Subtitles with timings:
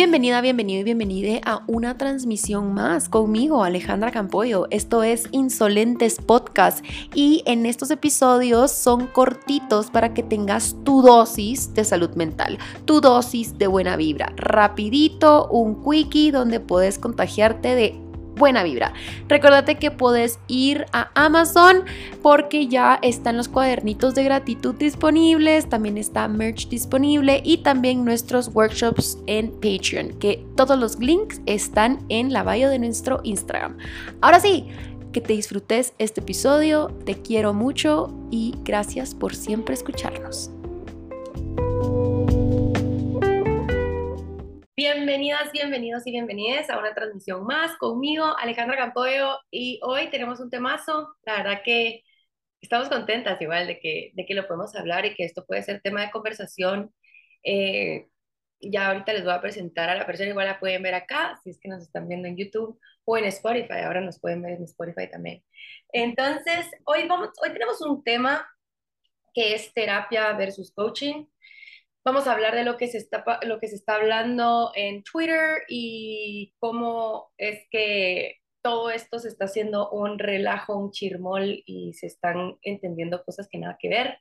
[0.00, 4.66] Bienvenida, bienvenido y bienvenida a una transmisión más conmigo, Alejandra Campoyo.
[4.70, 6.82] Esto es Insolentes Podcast
[7.14, 13.02] y en estos episodios son cortitos para que tengas tu dosis de salud mental, tu
[13.02, 14.32] dosis de buena vibra.
[14.36, 18.09] Rapidito, un quickie donde puedes contagiarte de
[18.40, 18.92] buena vibra.
[19.28, 21.84] Recuérdate que puedes ir a Amazon
[22.22, 28.50] porque ya están los cuadernitos de gratitud disponibles, también está merch disponible y también nuestros
[28.52, 33.76] workshops en Patreon, que todos los links están en la bio de nuestro Instagram.
[34.20, 34.66] Ahora sí,
[35.12, 40.50] que te disfrutes este episodio, te quiero mucho y gracias por siempre escucharnos.
[44.82, 50.48] Bienvenidas, bienvenidos y bienvenidas a una transmisión más conmigo, Alejandra Campoyo, y hoy tenemos un
[50.48, 51.18] temazo.
[51.26, 52.02] La verdad que
[52.62, 55.82] estamos contentas igual de que, de que lo podemos hablar y que esto puede ser
[55.82, 56.94] tema de conversación.
[57.44, 58.06] Eh,
[58.58, 61.50] ya ahorita les voy a presentar a la persona, igual la pueden ver acá, si
[61.50, 64.64] es que nos están viendo en YouTube o en Spotify, ahora nos pueden ver en
[64.64, 65.44] Spotify también.
[65.92, 68.48] Entonces, hoy, vamos, hoy tenemos un tema
[69.34, 71.26] que es terapia versus coaching.
[72.02, 75.64] Vamos a hablar de lo que se está, lo que se está hablando en Twitter
[75.68, 82.06] y cómo es que todo esto se está haciendo un relajo, un chirmol y se
[82.06, 84.18] están entendiendo cosas que nada que ver.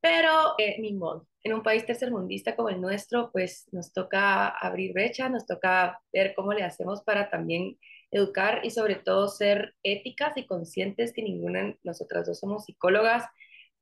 [0.00, 4.94] Pero eh, ni modo, en un país tercermundista como el nuestro, pues nos toca abrir
[4.94, 7.78] brecha, nos toca ver cómo le hacemos para también
[8.10, 13.26] educar y sobre todo ser éticas y conscientes que ninguna de nosotras dos somos psicólogas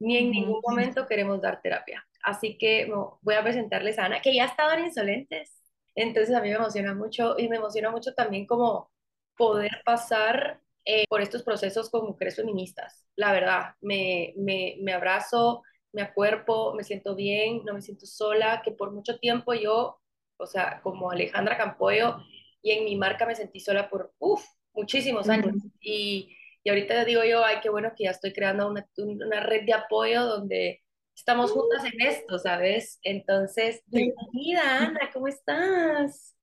[0.01, 2.05] ni en ningún momento queremos dar terapia.
[2.29, 2.91] Así que
[3.23, 5.63] voy a presentarles a Ana, que ya ha estado en Insolentes.
[5.95, 8.91] Entonces a mí me emociona mucho y me emociona mucho también como
[9.35, 13.07] poder pasar eh, por estos procesos con mujeres feministas.
[13.17, 15.63] La verdad, me, me, me abrazo,
[15.93, 19.99] me acuerpo, me siento bien, no me siento sola, que por mucho tiempo yo,
[20.37, 22.19] o sea, como Alejandra Campoyo,
[22.61, 25.55] y en mi marca me sentí sola por, uff, muchísimos años.
[25.81, 29.65] Y y ahorita digo yo, ay, qué bueno que ya estoy creando una, una red
[29.65, 30.83] de apoyo donde
[31.19, 33.01] estamos juntas en esto, ¿sabes?
[33.03, 36.37] Entonces, bienvenida, Ana, ¿cómo estás?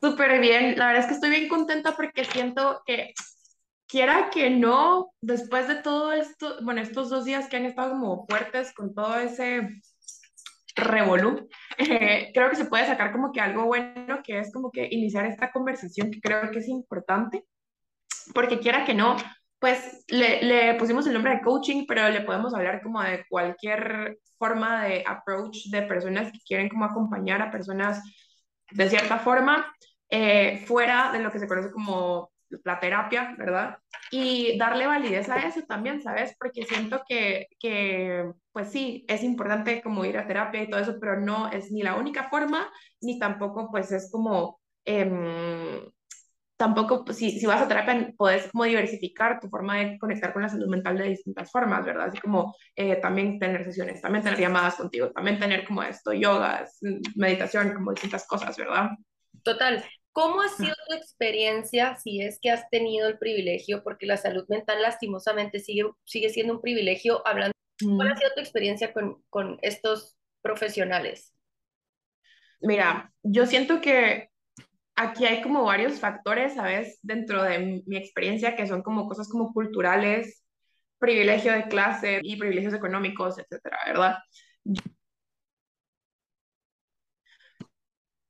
[0.00, 3.14] Súper bien, la verdad es que estoy bien contenta porque siento que,
[3.86, 8.26] quiera que no, después de todo esto, bueno, estos dos días que han estado como
[8.26, 9.68] fuertes con todo ese
[10.74, 11.48] revolú,
[11.78, 15.26] eh, creo que se puede sacar como que algo bueno, que es como que iniciar
[15.26, 17.44] esta conversación que creo que es importante,
[18.34, 19.16] porque quiera que no,
[19.62, 24.18] pues le, le, pusimos el nombre de coaching, pero le podemos hablar como de cualquier
[24.36, 28.02] forma de approach de personas que quieren como acompañar a personas
[28.72, 29.72] de cierta forma,
[30.10, 32.32] eh, fuera de lo que se conoce como
[32.64, 33.78] la terapia, ¿verdad?
[34.10, 36.34] Y darle validez a eso también, ¿sabes?
[36.40, 40.96] Porque siento que, que, pues sí, es importante como ir a terapia y todo eso,
[41.00, 42.68] pero no es ni la única forma,
[43.00, 44.58] ni tampoco pues es como...
[44.84, 45.08] Eh,
[46.62, 50.42] tampoco, pues, si, si vas a terapia, puedes como diversificar tu forma de conectar con
[50.42, 52.06] la salud mental de distintas formas, ¿verdad?
[52.06, 56.78] Así como eh, también tener sesiones, también tener llamadas contigo, también tener como esto, yogas,
[57.16, 58.90] meditación, como distintas cosas, ¿verdad?
[59.42, 59.84] Total.
[60.12, 64.44] ¿Cómo ha sido tu experiencia, si es que has tenido el privilegio, porque la salud
[64.48, 67.54] mental lastimosamente sigue, sigue siendo un privilegio, hablando,
[67.96, 71.34] ¿cuál ha sido tu experiencia con, con estos profesionales?
[72.60, 74.30] Mira, yo siento que
[74.96, 76.98] aquí hay como varios factores, ¿sabes?
[77.02, 80.44] Dentro de mi experiencia que son como cosas como culturales,
[80.98, 84.18] privilegio de clase y privilegios económicos, etcétera, ¿verdad?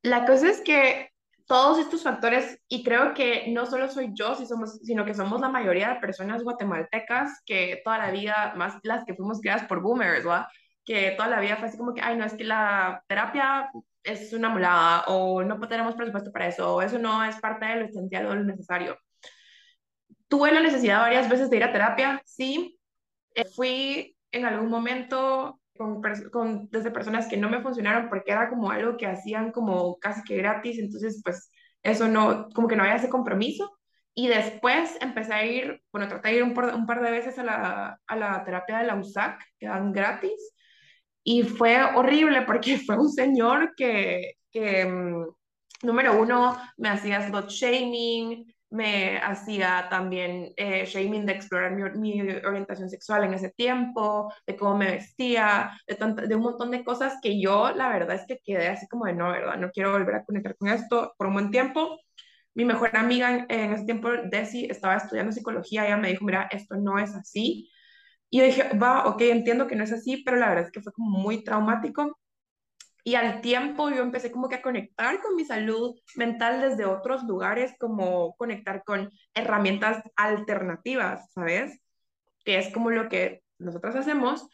[0.03, 1.11] La cosa es que
[1.47, 5.41] todos estos factores, y creo que no solo soy yo, si somos, sino que somos
[5.41, 9.83] la mayoría de personas guatemaltecas que toda la vida, más las que fuimos criadas por
[9.83, 10.47] boomers, ¿verdad?
[10.85, 13.71] Que toda la vida fue así como que, ay, no, es que la terapia
[14.03, 17.77] es una mulada o no tenemos presupuesto para eso o eso no es parte de
[17.77, 18.99] lo esencial o lo necesario.
[20.29, 22.79] Tuve la necesidad varias veces de ir a terapia, sí.
[23.35, 28.49] Eh, fui en algún momento con, con, desde personas que no me funcionaron porque era
[28.49, 31.51] como algo que hacían como casi que gratis, entonces pues
[31.83, 33.79] eso no, como que no había ese compromiso.
[34.15, 37.39] Y después empecé a ir, bueno, traté de ir un par, un par de veces
[37.39, 40.55] a la, a la terapia de la USAC, que dan gratis,
[41.25, 45.27] y fue horrible porque fue un señor que, que mm,
[45.83, 52.89] número uno, me hacía slot shaming, me hacía también eh, shaming de explorar mi, orientación
[52.89, 57.41] sexual en ese tiempo, de cómo me vestía, de, de, un montón de cosas que
[57.41, 59.59] yo la verdad es que quedé así como de no, ¿verdad?
[59.59, 61.99] No quiero volver a conectar con esto por un buen tiempo.
[62.55, 66.49] Mi mejor amiga en, en ese tiempo, Desi, estaba estudiando psicología, ella me dijo, mira,
[66.51, 67.71] esto no es así,
[68.33, 70.81] y yo dije, va, ok, entiendo que no es así, pero la verdad es que
[70.81, 72.19] fue como muy traumático.
[73.05, 77.25] Y al tiempo yo empecé como que a conectar con mi salud mental desde otros
[77.25, 81.79] lugares, como conectar con herramientas alternativas, ¿sabes?
[82.45, 84.49] Que es como lo que nosotras hacemos.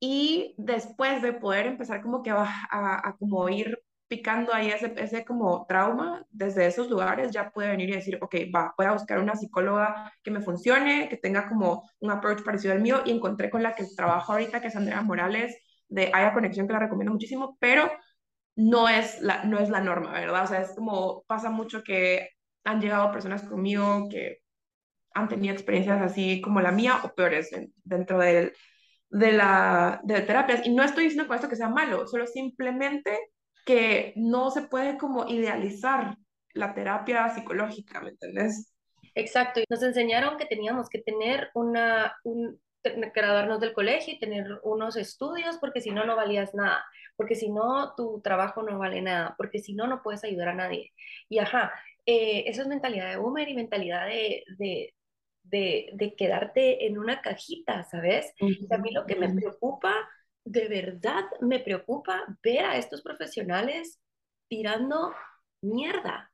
[0.00, 3.78] Y después de poder empezar como que a, a, a como ir
[4.10, 8.34] picando ahí ese, ese como trauma, desde esos lugares ya puede venir y decir, ok,
[8.52, 12.74] va, voy a buscar una psicóloga que me funcione, que tenga como un approach parecido
[12.74, 15.56] al mío y encontré con la que trabajo ahorita, que es Andrea Morales,
[15.88, 17.88] de Haya Conexión, que la recomiendo muchísimo, pero
[18.56, 20.42] no es la, no es la norma, ¿verdad?
[20.42, 22.30] O sea, es como pasa mucho que
[22.64, 24.38] han llegado personas conmigo que
[25.14, 27.50] han tenido experiencias así como la mía o peores
[27.84, 28.54] dentro del,
[29.08, 30.66] de la de terapias.
[30.66, 33.16] Y no estoy diciendo con esto que sea malo, solo simplemente
[33.64, 36.16] que no se puede como idealizar
[36.52, 38.72] la terapia psicológica, ¿me entendés?
[39.14, 44.60] Exacto, y nos enseñaron que teníamos que tener una, un, graduarnos del colegio y tener
[44.62, 46.84] unos estudios, porque si no, no valías nada,
[47.16, 50.54] porque si no, tu trabajo no vale nada, porque si no, no puedes ayudar a
[50.54, 50.92] nadie.
[51.28, 51.72] Y ajá,
[52.06, 54.94] eh, eso es mentalidad de boomer y mentalidad de, de,
[55.42, 58.32] de, de quedarte en una cajita, ¿sabes?
[58.38, 59.94] Y a mí lo que me preocupa
[60.44, 64.00] de verdad me preocupa ver a estos profesionales
[64.48, 65.14] tirando
[65.62, 66.32] mierda.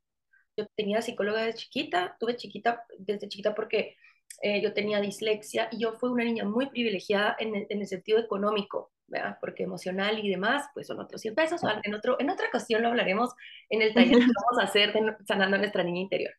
[0.56, 3.97] Yo tenía psicóloga de chiquita, tuve chiquita desde chiquita porque
[4.43, 7.87] eh, yo tenía dislexia y yo fui una niña muy privilegiada en el, en el
[7.87, 9.38] sentido económico, ¿verdad?
[9.41, 11.61] porque emocional y demás, pues son otros 100 pesos.
[11.85, 13.35] En, otro, en otra ocasión lo hablaremos
[13.69, 16.32] en el taller que vamos a hacer de sanando a nuestra niña interior.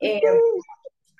[0.00, 0.20] Eh,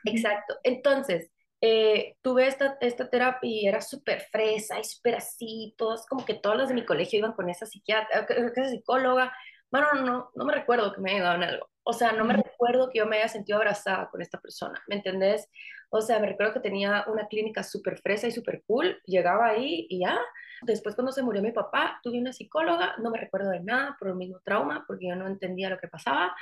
[0.05, 0.57] exacto.
[0.65, 6.25] Entonces, eh, tuve esta, esta terapia y era súper fresa y súper así, todos, como
[6.25, 9.33] que todos los de mi colegio iban con esa psiquiatra, eh, esa psicóloga.
[9.71, 11.71] Bueno, no, no, no me recuerdo que me haya en algo.
[11.83, 14.97] O sea, no me recuerdo que yo me haya sentido abrazada con esta persona, ¿me
[14.97, 15.49] entendés?
[15.91, 19.87] O sea, me recuerdo que tenía una clínica súper fresa y súper cool, llegaba ahí
[19.89, 20.19] y ya.
[20.63, 24.09] Después cuando se murió mi papá, tuve una psicóloga, no me recuerdo de nada por
[24.09, 26.35] el mismo trauma, porque yo no entendía lo que pasaba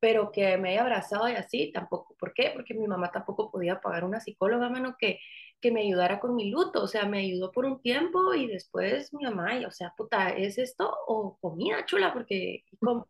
[0.00, 2.14] pero que me haya abrazado y así, tampoco.
[2.18, 2.50] ¿Por qué?
[2.54, 5.18] Porque mi mamá tampoco podía pagar una psicóloga, mano, que,
[5.60, 6.82] que me ayudara con mi luto.
[6.82, 10.30] O sea, me ayudó por un tiempo y después mi mamá, y, o sea, puta,
[10.30, 12.12] ¿es esto o comida chula?
[12.12, 13.08] Porque, ¿cómo?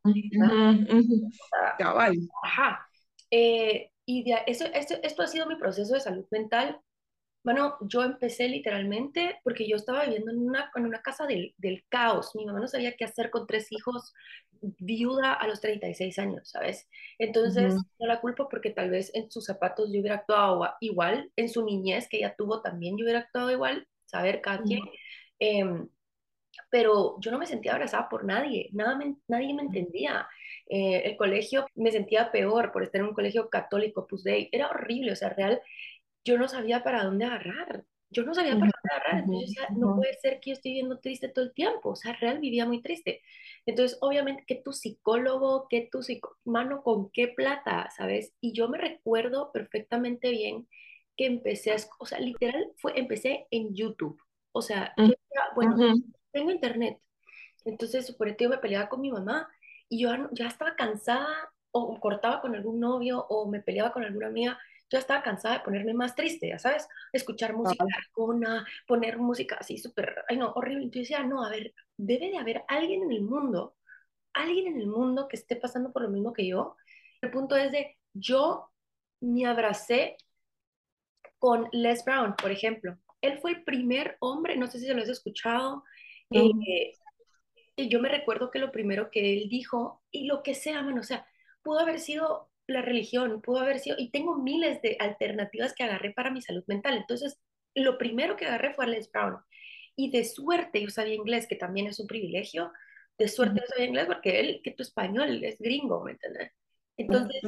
[2.43, 2.87] Ajá.
[3.31, 6.81] Eh, y de, eso, esto, esto ha sido mi proceso de salud mental
[7.47, 11.85] bueno, yo empecé literalmente porque yo estaba viviendo en una, en una casa del, del,
[11.89, 12.35] caos.
[12.35, 14.13] Mi mamá no sabía qué hacer con tres hijos,
[14.61, 16.89] viuda a los 36 años, ¿sabes?
[17.21, 21.49] Entonces, no la culpo porque tal vez en sus zapatos yo hubiera actuado igual, en
[21.49, 24.81] su niñez que ella tuvo también yo hubiera actuado igual, saber cada quien.
[25.39, 25.89] Em,
[26.69, 28.99] pero yo no me sentía abrazada por nadie, nada
[29.29, 30.27] nadie me entendía.
[30.69, 34.69] Eh, el colegio me sentía peor por estar en un colegio católico, pues de era
[34.69, 35.61] horrible, o sea, real,
[36.27, 37.85] yo no sabía para dónde agarrar.
[38.11, 39.21] Yo no sabía para dónde agarrar.
[39.21, 41.91] Entonces yo decía, no puede ser que yo esté viviendo triste todo el tiempo.
[41.91, 43.23] O sea, real vivía muy triste.
[43.65, 48.35] Entonces, obviamente, que tu psicólogo, que tu psicólogo, mano, con qué plata, ¿sabes?
[48.41, 50.69] Y yo me recuerdo perfectamente bien
[51.17, 54.21] que empecé a, o sea, literal, fue, empecé en YouTube.
[54.51, 55.77] O sea, yo decía, bueno,
[56.33, 56.99] tengo internet.
[57.65, 59.49] Entonces, por eso yo me peleaba con mi mamá
[59.89, 64.27] y yo ya estaba cansada o cortaba con algún novio o me peleaba con alguna
[64.27, 64.59] amiga
[64.91, 69.79] yo estaba cansada de ponerme más triste, ya sabes, escuchar música arcona, poner música así
[69.79, 70.85] súper, ay no, horrible.
[70.85, 73.77] Entonces decía, no, a ver, debe de haber alguien en el mundo,
[74.33, 76.77] alguien en el mundo que esté pasando por lo mismo que yo.
[77.21, 78.71] El punto es de, yo
[79.21, 80.17] me abracé
[81.39, 82.99] con Les Brown, por ejemplo.
[83.21, 85.83] Él fue el primer hombre, no sé si se lo has escuchado,
[86.31, 86.93] eh,
[87.77, 91.01] y yo me recuerdo que lo primero que él dijo, y lo que sea, bueno,
[91.01, 91.27] o sea,
[91.63, 96.13] pudo haber sido la religión, pudo haber sido, y tengo miles de alternativas que agarré
[96.13, 96.97] para mi salud mental.
[96.97, 97.39] Entonces,
[97.75, 99.37] lo primero que agarré fue a Les Brown.
[99.95, 102.73] Y de suerte yo sabía inglés, que también es un privilegio.
[103.19, 106.53] De suerte yo sabía inglés porque él, que tu español es gringo, ¿me entiendes?
[106.97, 107.41] Entonces,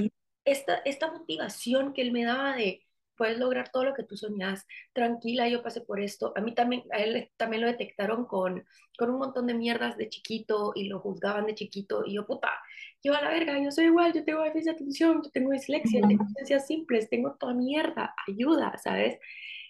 [0.44, 4.66] esta, esta motivación que él me daba de, puedes lograr todo lo que tú soñas,
[4.92, 6.32] tranquila, yo pasé por esto.
[6.36, 8.64] A mí también, a él también lo detectaron con,
[8.96, 12.50] con un montón de mierdas de chiquito y lo juzgaban de chiquito y yo, puta,
[13.02, 16.00] yo a la verga, yo soy igual, yo tengo déficit de atención, yo tengo dislexia,
[16.06, 19.18] tengo ausencias simples, tengo toda mierda, ayuda, ¿sabes?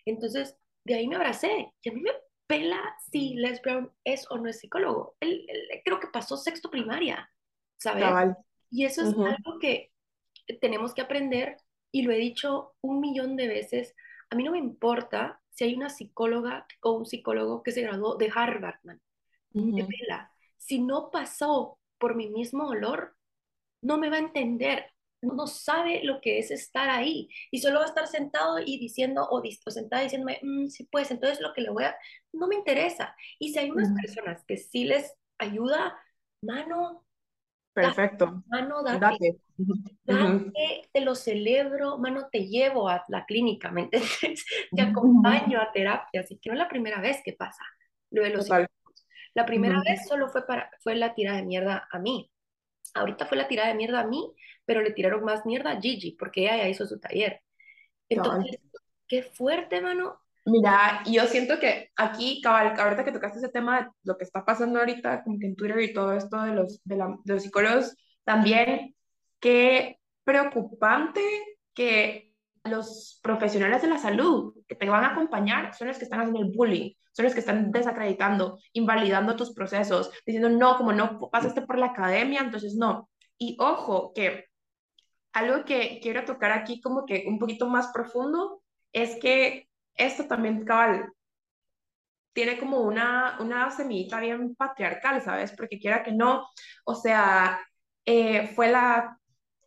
[0.04, 2.11] Entonces, de ahí me abracé y a mí me
[2.47, 2.80] pela
[3.11, 5.16] si Les Brown es o no es psicólogo.
[5.20, 5.47] Él,
[5.85, 7.30] creo que pasó sexto primaria,
[7.76, 8.37] ¿sabes?
[8.70, 9.92] Y eso es algo que
[10.61, 11.58] tenemos que aprender
[11.92, 13.94] y lo he dicho un millón de veces,
[14.30, 18.16] a mí no me importa si hay una psicóloga o un psicólogo que se graduó
[18.16, 19.00] de Harvard, man,
[20.56, 23.16] Si no pasó por mi mismo dolor,
[23.82, 24.87] no me va a entender,
[25.20, 29.26] no sabe lo que es estar ahí y solo va a estar sentado y diciendo
[29.30, 31.97] o, sentada diciéndome, mm, sí pues, entonces lo que le voy a,
[32.32, 33.14] no me interesa.
[33.38, 35.99] Y si hay unas personas que sí les ayuda,
[36.42, 37.04] mano,
[37.73, 38.42] Perfecto.
[38.49, 39.38] mano, date, Date.
[40.04, 44.44] date, te lo celebro, mano, te llevo a la clínica, ¿me entiendes?
[44.75, 47.62] Te acompaño a terapia, así que no es la primera vez que pasa
[48.11, 48.49] lo de los.
[49.35, 52.30] La primera vez solo fue, para, fue la tirada de mierda a mí.
[52.95, 54.33] Ahorita fue la tirada de mierda a mí,
[54.64, 57.42] pero le tiraron más mierda a Gigi, porque ella ya hizo su taller.
[58.09, 58.61] Entonces,
[59.07, 60.21] qué fuerte, mano.
[60.45, 64.45] Mira, yo siento que aquí, cabal, ahorita que tocaste ese tema de lo que está
[64.45, 67.42] pasando ahorita, como que en Twitter y todo esto de los, de la- de los
[67.42, 68.95] psicólogos, también
[69.40, 71.21] qué preocupante
[71.75, 72.27] que
[72.68, 76.40] los profesionales de la salud que te van a acompañar son los que están haciendo
[76.40, 81.62] el bullying, son los que están desacreditando, invalidando tus procesos, diciendo, no, como no pasaste
[81.62, 83.08] por la academia, entonces no.
[83.38, 84.46] Y ojo, que
[85.32, 90.64] algo que quiero tocar aquí como que un poquito más profundo es que esto también,
[90.64, 91.12] cabal,
[92.32, 95.52] tiene como una, una semillita bien patriarcal, ¿sabes?
[95.56, 96.46] Porque quiera que no,
[96.84, 97.60] o sea,
[98.04, 99.18] eh, fue la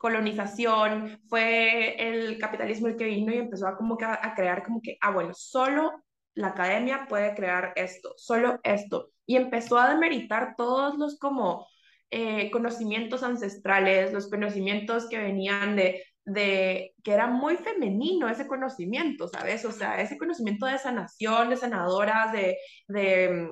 [0.02, 4.98] colonización, fue el capitalismo el que vino y empezó a como a crear como que,
[5.00, 5.92] ah, bueno, solo
[6.34, 9.12] la academia puede crear esto, solo esto.
[9.28, 11.68] Y empezó a demeritar todos los como
[12.10, 19.28] eh, conocimientos ancestrales, los conocimientos que venían de, de, que era muy femenino ese conocimiento,
[19.28, 19.66] ¿sabes?
[19.66, 23.52] O sea, ese conocimiento de sanación, de sanadoras, de, de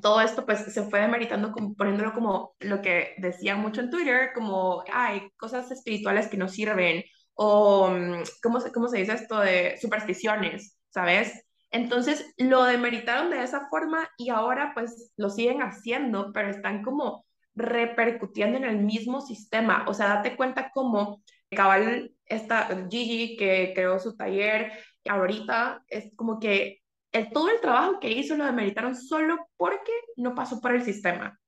[0.00, 4.30] todo esto pues se fue demeritando como, poniéndolo como lo que decían mucho en Twitter,
[4.34, 9.40] como hay cosas espirituales que no sirven o mm, ¿cómo se, cómo se dice esto
[9.40, 11.44] de supersticiones, ¿sabes?
[11.70, 17.24] Entonces lo demeritaron de esa forma y ahora pues lo siguen haciendo, pero están como
[17.54, 19.84] repercutiendo en el mismo sistema.
[19.88, 24.72] O sea, date cuenta como cabal esta Gigi que creó su taller
[25.08, 26.81] ahorita es como que
[27.12, 31.38] el, todo el trabajo que hizo lo demeritaron solo porque no pasó por el sistema,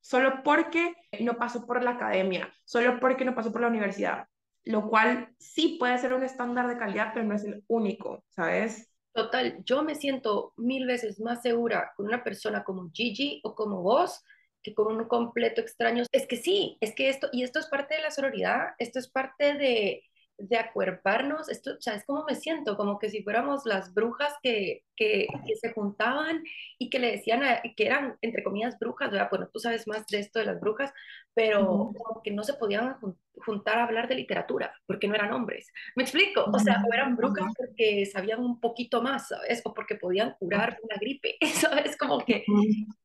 [0.00, 4.26] solo porque no pasó por la academia, solo porque no pasó por la universidad,
[4.64, 8.88] lo cual sí puede ser un estándar de calidad, pero no es el único, ¿sabes?
[9.12, 13.82] Total, yo me siento mil veces más segura con una persona como Gigi o como
[13.82, 14.22] vos
[14.62, 16.04] que con un completo extraño.
[16.12, 19.08] Es que sí, es que esto, y esto es parte de la sororidad, esto es
[19.08, 20.04] parte de,
[20.38, 24.34] de acuerparnos, esto, o sea, es como me siento, como que si fuéramos las brujas
[24.42, 26.42] que, que, que se juntaban
[26.78, 29.28] y que le decían a- que eran, entre comillas, brujas, ¿verdad?
[29.30, 30.92] Bueno, tú sabes más de esto de las brujas,
[31.34, 35.32] pero como que no se podían jun- juntar a hablar de literatura, porque no eran
[35.32, 35.68] hombres.
[35.96, 36.50] ¿Me explico?
[36.52, 39.62] O sea, o eran brujas porque sabían un poquito más, ¿sabes?
[39.64, 41.96] O porque podían curar una gripe, ¿sabes?
[41.96, 42.50] Como que,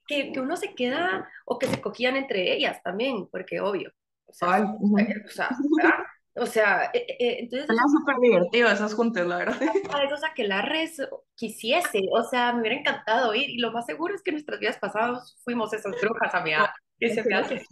[0.07, 3.91] que, que uno se queda, o que se cogían entre ellas también, porque obvio,
[4.25, 4.98] o sea, Ay, ujú.
[4.98, 5.50] eh, o sea.
[6.39, 9.62] O sea, eh, eh, entonces Era súper divertido esos juntes, la verdad.
[9.62, 11.01] es cosa que la res
[11.36, 14.60] quisiese, o sea, me hubiera encantado ir, y lo más seguro es que en nuestras
[14.60, 17.65] vidas pasadas fuimos esas brujas, amiga, que se me hace,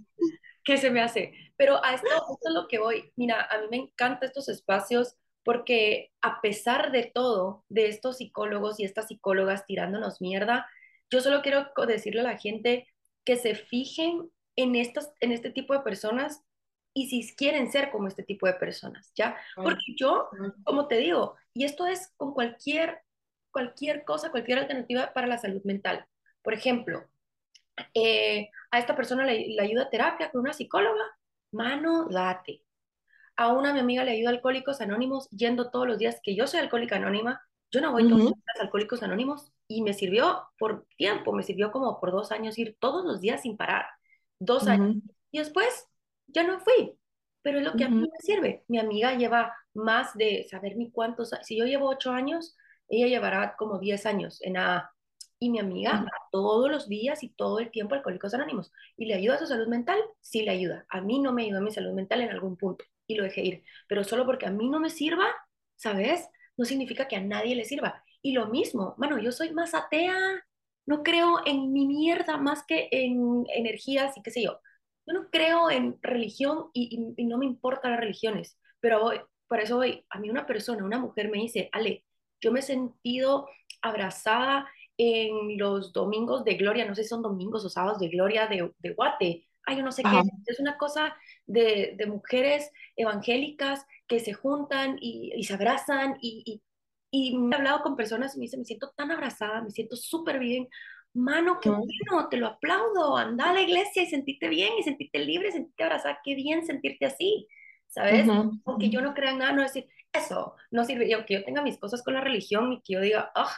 [0.63, 1.34] que se me hace.
[1.57, 5.15] Pero a esto, esto es lo que voy, mira, a mí me encantan estos espacios
[5.43, 10.67] porque a pesar de todo, de estos psicólogos y estas psicólogas tirándonos mierda,
[11.12, 12.88] yo solo quiero decirle a la gente
[13.24, 16.41] que se fijen en estas, en este tipo de personas
[16.95, 19.37] y si quieren ser como este tipo de personas, ¿ya?
[19.63, 20.29] Porque yo
[20.63, 23.01] como te digo, y esto es con cualquier,
[23.51, 26.07] cualquier cosa, cualquier alternativa para la salud mental.
[26.43, 27.05] Por ejemplo,
[27.93, 31.03] eh, a esta persona le, le ayuda terapia con una psicóloga,
[31.51, 32.63] mano, date.
[33.37, 36.47] A una mi amiga le ayuda a Alcohólicos Anónimos yendo todos los días, que yo
[36.47, 39.93] soy alcohólica anónima, yo no voy todos ujú, los días a Alcohólicos Anónimos y me
[39.93, 43.87] sirvió por tiempo, me sirvió como por dos años ir todos los días sin parar,
[44.39, 44.85] dos años.
[44.85, 45.87] ujú, Y después
[46.27, 46.98] ya no fui,
[47.41, 48.63] pero es lo que a mí me sirve.
[48.67, 52.55] Mi amiga lleva más de saber ni cuántos, si yo llevo ocho años,
[52.88, 54.91] ella llevará como diez años en A.
[55.38, 58.72] Y mi amiga va todos los días y todo el tiempo Alcohólicos Anónimos.
[58.98, 60.00] ¿Y le ayuda a su salud mental?
[60.22, 60.86] Sí le ayuda.
[60.89, 63.41] A mí no me ayudó a mi salud mental en algún punto y lo dejé
[63.41, 63.63] ir.
[63.88, 65.25] Pero solo porque a mí no me sirva,
[65.75, 66.27] ¿sabes?
[66.58, 68.03] No significa que a nadie le sirva.
[68.22, 70.17] Y lo mismo, mano, yo soy más atea,
[70.86, 74.60] no creo en mi mierda más que en energías y qué sé yo.
[75.07, 79.21] Yo no creo en religión y, y- y no me importan las religiones, pero voy-
[79.47, 82.03] por eso voy, a mí una persona, una mujer me dice, Ale,
[82.41, 83.47] yo me he sentido
[83.81, 88.47] abrazada en los domingos de gloria, no sé si son domingos o sábados de gloria
[88.47, 89.47] de, de Guate.
[89.65, 94.97] Ay, yo no sé qué, es una cosa de, de mujeres evangélicas que se juntan
[95.01, 98.65] y, y se abrazan y, y, y he hablado con personas y me dicen, me
[98.65, 100.67] siento tan abrazada, me siento súper bien.
[101.15, 103.15] Mano, qué bueno, te lo aplaudo.
[103.15, 106.19] Anda a la iglesia y sentite bien y sentite libre, sentite abrazada.
[106.22, 107.48] Qué bien sentirte así,
[107.88, 108.27] ¿sabes?
[108.65, 111.07] Aunque yo no crea en nada, no decir, eso no sirve.
[111.07, 113.55] Y aunque yo tenga mis cosas con la religión y que yo diga, ah,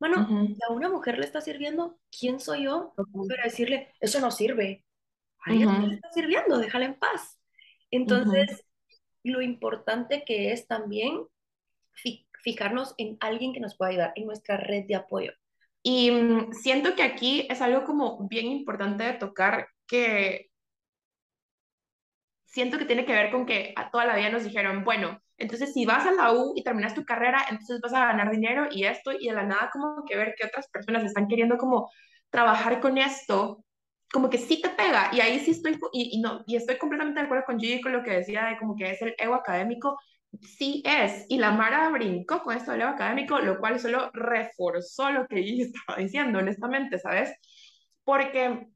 [0.00, 3.28] mano, si a una mujer le está sirviendo, ¿quién soy yo ujú.
[3.28, 4.84] para decirle, eso no sirve?
[5.44, 7.38] Alguien te está sirviendo, déjala en paz.
[7.92, 8.64] Entonces,
[9.22, 11.26] lo importante que es también
[12.42, 15.32] fijarnos en alguien que nos pueda ayudar, en nuestra red de apoyo.
[15.82, 20.50] Y mm, siento que aquí es algo como bien importante de tocar que
[22.46, 25.72] siento que tiene que ver con que a toda la vida nos dijeron, bueno, entonces
[25.72, 28.84] si vas a la U y terminas tu carrera, entonces vas a ganar dinero y
[28.84, 31.90] esto, y de la nada como que ver que otras personas están queriendo como
[32.30, 33.64] trabajar con esto,
[34.12, 37.26] como que sí te pega, y ahí sí estoy, y, no, y estoy completamente de
[37.26, 39.98] acuerdo con Gigi con lo que decía de como que es el ego académico,
[40.40, 45.26] sí es, y la Mara brincó con esto del académico, lo cual solo reforzó lo
[45.26, 47.32] que Gigi estaba diciendo, honestamente, ¿sabes?
[48.04, 48.68] Porque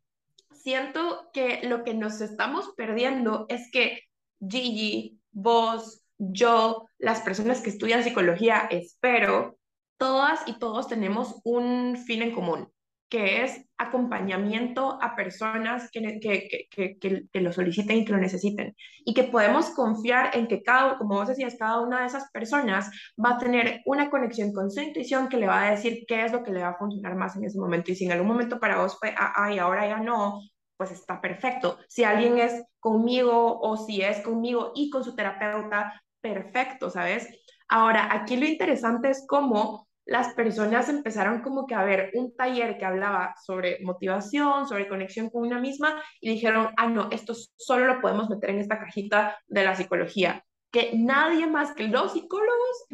[0.53, 4.03] siento que lo que nos estamos perdiendo es que
[4.41, 9.59] Gigi, vos, yo, las personas que estudian psicología, espero,
[9.97, 12.71] todas y todos tenemos un fin en común
[13.09, 18.75] que es acompañamiento a personas que, que, que, que, lo soliciten y que lo necesiten.
[19.05, 22.91] Y que podemos confiar en que cada, como vos decías, cada una de esas personas
[23.23, 26.33] va a tener una conexión con su intuición que le va a decir qué es
[26.33, 27.93] lo que le va a funcionar más en ese momento.
[27.93, 30.41] Y si en algún momento para vos fue, ay, ahora ya no,
[30.77, 31.79] pues está perfecto.
[31.89, 37.29] Si alguien es conmigo o si es conmigo y con su terapeuta, perfecto, ¿sabes?
[37.69, 42.79] Ahora, aquí lo interesante es cómo las personas empezaron como que a ver un taller
[42.79, 47.87] que hablaba sobre motivación, sobre conexión con una misma y dijeron, ah, no, esto solo
[47.87, 50.45] lo podemos meter en esta cajita de la psicología.
[50.71, 52.87] Que nadie más que los psicólogos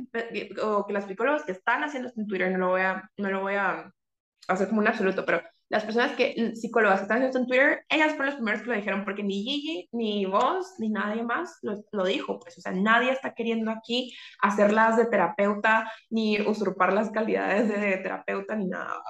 [0.62, 3.30] o que las psicólogos que están haciendo esto en Twitter, no lo voy a, no
[3.30, 3.92] lo voy a
[4.48, 5.42] hacer como un absoluto, pero
[5.72, 8.68] las personas que, psicólogas que están haciendo esto en Twitter, ellas fueron los primeros que
[8.68, 12.60] lo dijeron, porque ni Gigi, ni vos, ni nadie más lo, lo, dijo, pues, o
[12.60, 18.66] sea, nadie está queriendo aquí hacerlas de terapeuta, ni usurpar las calidades de, terapeuta, ni
[18.66, 19.02] nada.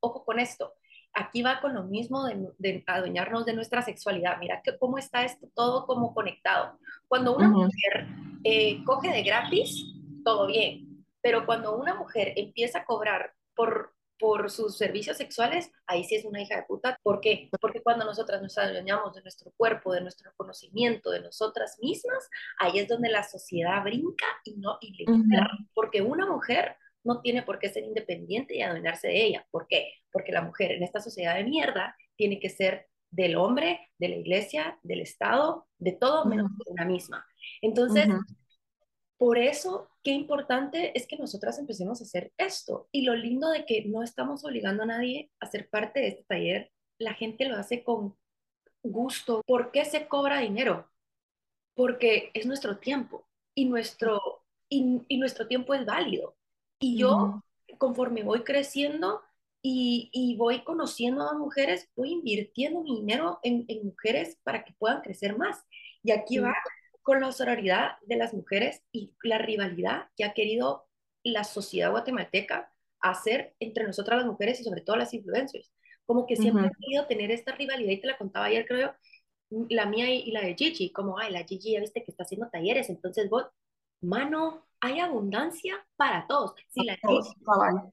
[0.00, 0.72] Ojo con esto,
[1.12, 4.38] aquí va con lo mismo de, de adueñarnos de nuestra sexualidad.
[4.40, 6.78] Mira que, cómo está esto todo como conectado.
[7.08, 8.06] Cuando una mujer
[8.42, 9.84] eh, coge de gratis,
[10.24, 16.04] todo bien, pero cuando una mujer empieza a cobrar por por sus servicios sexuales, ahí
[16.04, 16.98] sí es una hija de puta.
[17.02, 17.48] ¿Por qué?
[17.60, 22.78] Porque cuando nosotras nos adueñamos de nuestro cuerpo, de nuestro conocimiento, de nosotras mismas, ahí
[22.78, 25.04] es donde la sociedad brinca y no y le
[25.74, 29.46] Porque una mujer no tiene por qué ser independiente y adueñarse de ella.
[29.50, 29.92] ¿Por qué?
[30.10, 34.16] Porque la mujer en esta sociedad de mierda tiene que ser del hombre, de la
[34.16, 37.24] iglesia, del Estado, de todo menos de una misma.
[37.62, 38.08] Entonces,
[39.18, 42.88] por eso, qué importante es que nosotras empecemos a hacer esto.
[42.92, 46.24] Y lo lindo de que no estamos obligando a nadie a ser parte de este
[46.24, 48.16] taller, la gente lo hace con
[48.82, 49.42] gusto.
[49.46, 50.90] ¿Por qué se cobra dinero?
[51.74, 54.20] Porque es nuestro tiempo y nuestro,
[54.68, 56.36] y, nuestro tiempo es válido.
[56.78, 57.42] Y yo,
[57.78, 59.22] conforme voy creciendo
[59.62, 65.38] y, voy conociendo a mujeres, voy invirtiendo mi dinero en, mujeres para que puedan crecer
[65.38, 65.64] más.
[66.02, 66.54] Y aquí va
[67.06, 70.88] con la sororidad de las mujeres y la rivalidad que ha querido
[71.22, 75.72] la sociedad guatemalteca hacer entre nosotras las mujeres y sobre todo las influencers.
[76.04, 78.92] Como que siempre uh querido tener esta rivalidad y te la contaba ayer, creo,
[79.68, 82.48] la mía y, la de Gigi, como, ay, la Gigi ya viste que está haciendo
[82.48, 83.46] talleres, entonces vos,
[84.00, 86.54] mano, hay abundancia para todos.
[86.70, 87.32] Si la todos,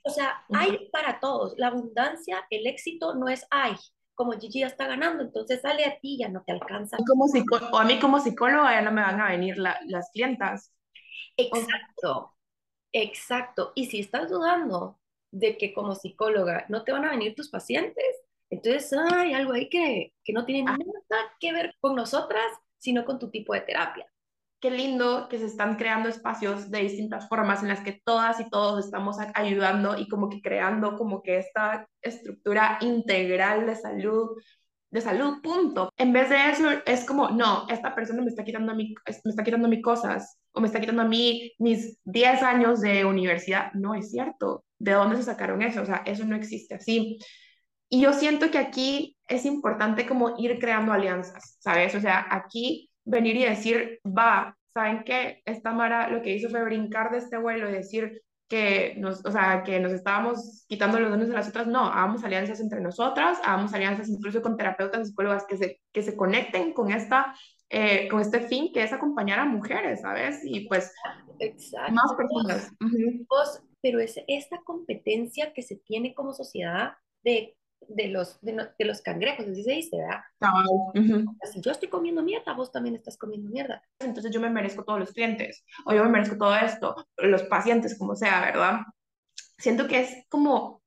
[0.03, 1.53] o sea, hay para todos.
[1.59, 3.75] La abundancia, el éxito no es hay,
[4.15, 6.97] como Gigi ya está ganando, entonces sale a ti, ya no te alcanza.
[7.07, 10.73] Como o a mí como psicóloga ya no me van a venir las clientas.
[11.35, 12.35] Exacto,
[12.91, 13.71] exacto.
[13.75, 14.99] Y si estás dudando
[15.31, 19.67] de que como psicóloga no te van a venir tus pacientes, entonces hay algo ahí
[19.69, 20.77] que, que no tiene ah.
[20.77, 22.45] nada que ver con nosotras,
[22.77, 24.05] sino con tu tipo de terapia
[24.63, 28.49] qué lindo que se están creando espacios de distintas formas en las que todas y
[28.49, 34.41] todos estamos ayudando y como que creando como que esta estructura integral de salud,
[34.89, 35.89] de salud, punto.
[35.97, 38.95] En vez de eso, es como, no, esta persona me está quitando mí,
[39.25, 43.03] me está quitando mí cosas, o me está quitando a mí mis 10 años de
[43.03, 43.73] universidad.
[43.73, 44.63] No es cierto.
[44.79, 45.81] ¿De dónde se sacaron eso?
[45.81, 47.19] O sea, eso no existe así.
[47.89, 51.93] Y yo siento que aquí es importante como ir creando alianzas, ¿sabes?
[51.95, 55.41] O sea, aquí venir y decir, va, ¿saben qué?
[55.45, 59.31] Esta Mara lo que hizo fue brincar de este vuelo y decir que nos, o
[59.31, 63.39] sea, que nos estábamos quitando los dones de las otras, no, hagamos alianzas entre nosotras,
[63.43, 67.33] hagamos alianzas incluso con terapeutas y psicólogas que se, que se conecten con, esta,
[67.69, 70.41] eh, con este fin que es acompañar a mujeres, ¿sabes?
[70.43, 70.93] Y pues
[71.91, 72.71] más personas.
[73.81, 77.55] pero es esta competencia que se tiene como sociedad de
[77.87, 80.21] de los, de, los cangrejos, así se dice, ¿verdad?
[81.51, 83.83] Si yo estoy comiendo mierda, vos también estás comiendo mierda.
[83.99, 87.97] Entonces yo me merezco todos los clientes, o yo me merezco todo esto, los pacientes,
[87.97, 88.81] como sea, ¿verdad?
[89.57, 90.81] Siento que es como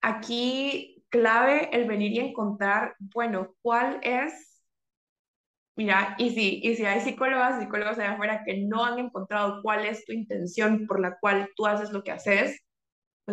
[0.00, 4.50] aquí clave el venir y encontrar, bueno, cuál es
[5.80, 9.86] Mira, y si, y si hay psicólogas, psicólogos allá afuera que no han encontrado cuál
[9.86, 12.60] es tu intención por la cual tú haces lo que haces,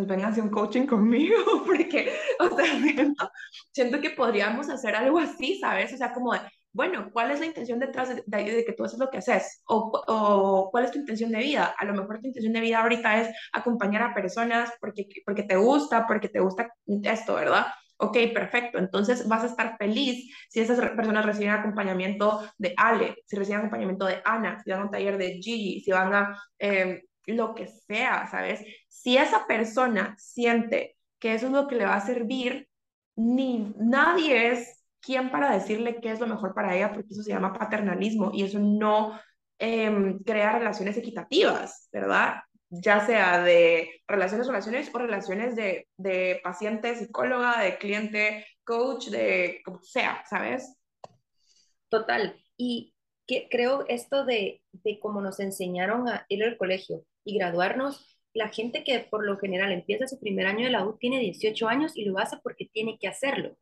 [0.05, 3.31] pues hacer un coaching conmigo, porque, o sea, siento,
[3.71, 5.93] siento, que podríamos hacer algo así, ¿sabes?
[5.93, 6.41] O sea, como de,
[6.73, 9.63] bueno, ¿cuál es la intención detrás de, de, que tú haces lo que haces?
[9.67, 11.73] O, o, cuál es tu intención de vida?
[11.77, 15.55] A lo mejor tu intención de vida ahorita es acompañar a personas porque, porque te
[15.55, 16.71] gusta, porque te gusta
[17.03, 17.65] esto, ¿verdad?
[17.99, 18.77] Ok, perfecto.
[18.77, 24.05] Entonces vas a estar feliz si esas personas reciben acompañamiento de Ale, si reciben acompañamiento
[24.05, 27.67] de Ana, si van a un taller de Gigi, si van a eh, lo que
[27.67, 28.65] sea, ¿sabes?
[28.87, 32.67] Si esa persona siente que eso es lo que le va a servir,
[33.15, 37.31] ni nadie es quien para decirle qué es lo mejor para ella, porque eso se
[37.31, 39.19] llama paternalismo y eso no
[39.59, 42.41] eh, crea relaciones equitativas, ¿verdad?
[42.69, 49.61] ya sea de relaciones, relaciones o relaciones de, de paciente, psicóloga, de cliente, coach, de
[49.63, 50.75] como sea, ¿sabes?
[51.89, 52.35] Total.
[52.57, 52.93] Y
[53.25, 58.49] que creo esto de, de cómo nos enseñaron a ir al colegio y graduarnos, la
[58.49, 61.91] gente que por lo general empieza su primer año de la U tiene 18 años
[61.95, 63.57] y lo hace porque tiene que hacerlo.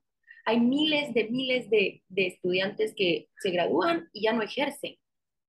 [0.46, 4.96] Hay miles de miles de, de estudiantes que se gradúan y ya no ejercen,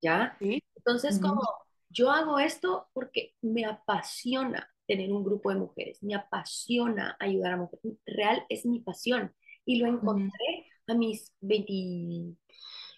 [0.01, 0.37] ¿ya?
[0.39, 0.63] ¿Sí?
[0.77, 1.43] Entonces, como
[1.91, 7.57] yo hago esto porque me apasiona tener un grupo de mujeres, me apasiona ayudar a
[7.59, 7.99] mujeres.
[8.07, 9.35] Real es mi pasión
[9.67, 12.37] y lo encontré a mis 20,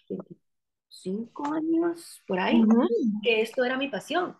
[0.09, 2.63] 25 años, por ahí,
[3.21, 4.37] que esto era mi pasión.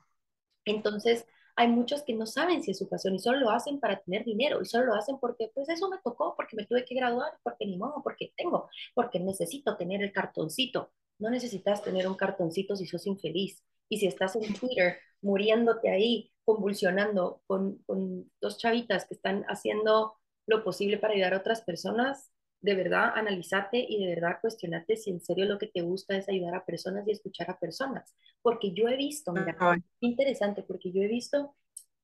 [0.70, 4.00] Entonces, hay muchos que no saben si es su pasión y solo lo hacen para
[4.00, 6.96] tener dinero y solo lo hacen porque pues eso me tocó, porque me tuve que
[6.96, 10.92] graduar, porque ni modo, porque tengo, porque necesito tener el cartoncito.
[11.18, 13.62] No necesitas tener un cartoncito si sos infeliz.
[13.90, 20.16] Y si estás en Twitter muriéndote ahí, convulsionando con, con dos chavitas que están haciendo
[20.48, 25.12] lo posible para ayudar a otras personas, de verdad analízate y de verdad cuestionate si
[25.12, 28.16] en serio lo que te gusta es ayudar a personas y escuchar a personas.
[28.42, 29.58] Porque yo he visto, mira,
[30.00, 31.56] interesante, porque yo he visto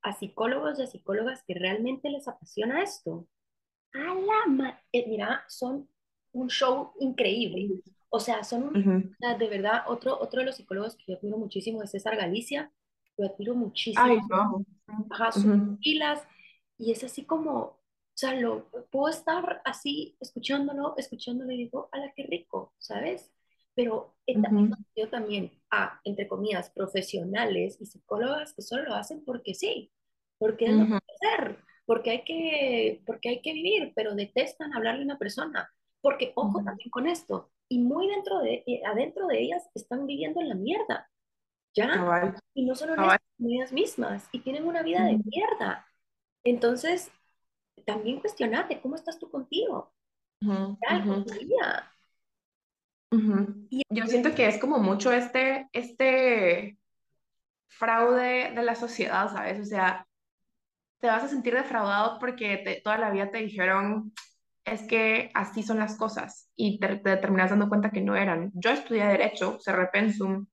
[0.02, 3.28] a psicólogos y a psicólogas que realmente les apasiona esto.
[3.94, 5.89] A la eh, mira, son
[6.32, 7.82] un show increíble.
[8.10, 11.91] O sea, son, de verdad, otro, otro de los psicólogos que yo admiro muchísimo es
[11.91, 12.72] César Galicia,
[13.18, 14.06] lo admiro muchísimo.
[14.06, 14.20] Ay.
[15.10, 16.22] Ajá, son pilas,
[16.78, 17.75] y es así como,
[18.15, 22.73] o sea, lo, puedo estar así escuchándolo, escuchándolo y digo, la qué rico!
[22.78, 23.30] ¿Sabes?
[23.75, 29.91] Pero yo también a, entre comillas, profesionales y psicólogas que solo lo hacen porque sí,
[30.38, 35.01] porque es lo que hacer, porque hay que, porque hay que vivir, pero detestan hablarle
[35.01, 35.69] a una persona.
[35.99, 40.49] Porque, ojo también con esto, y muy dentro de, adentro de ellas están viviendo en
[40.49, 41.10] la mierda,
[41.75, 42.34] ¿ya?
[42.54, 45.86] Y no son honestas con ellas mismas y tienen una vida de mierda.
[46.45, 47.12] Entonces,
[47.86, 49.93] también cuestionate, ¿cómo estás tú contigo?
[53.89, 56.78] Yo siento que es como mucho este, este
[57.67, 59.60] fraude de la sociedad, ¿sabes?
[59.60, 60.06] O sea,
[61.00, 64.13] te vas a sentir defraudado porque toda la vida te dijeron,
[64.65, 68.52] es que así son las cosas y te, terminas dando cuenta que no eran.
[68.56, 70.48] Yo estudié Derecho, cerré Pensum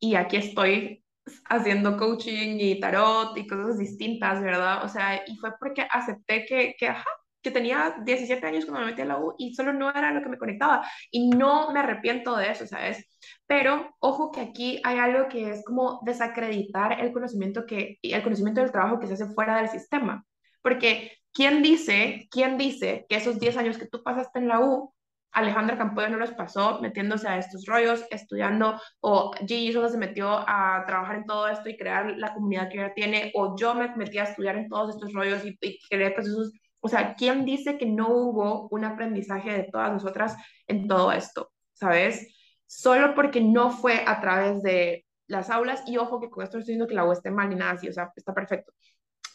[0.00, 1.04] y aquí estoy
[1.48, 4.84] haciendo coaching y tarot y cosas distintas, ¿verdad?
[4.84, 7.08] O sea, y fue porque acepté que, que, ajá,
[7.42, 10.22] que tenía 17 años cuando me metí a la U y solo no era lo
[10.22, 13.06] que me conectaba y no me arrepiento de eso, ¿sabes?
[13.46, 18.60] Pero ojo que aquí hay algo que es como desacreditar el conocimiento que el conocimiento
[18.60, 20.24] del trabajo que se hace fuera del sistema,
[20.62, 24.92] porque ¿quién dice, quién dice que esos 10 años que tú pasaste en la U,
[25.32, 30.84] Alejandra Campoyo no los pasó metiéndose a estos rollos, estudiando, o Gigi se metió a
[30.86, 34.18] trabajar en todo esto y crear la comunidad que ella tiene, o yo me metí
[34.18, 36.52] a estudiar en todos estos rollos y, y crear procesos.
[36.80, 40.36] O sea, ¿quién dice que no hubo un aprendizaje de todas nosotras
[40.66, 41.50] en todo esto?
[41.72, 42.34] ¿Sabes?
[42.66, 46.60] Solo porque no fue a través de las aulas, y ojo que con esto no
[46.60, 48.72] estoy diciendo que la U esté mal ni nada así, o sea, está perfecto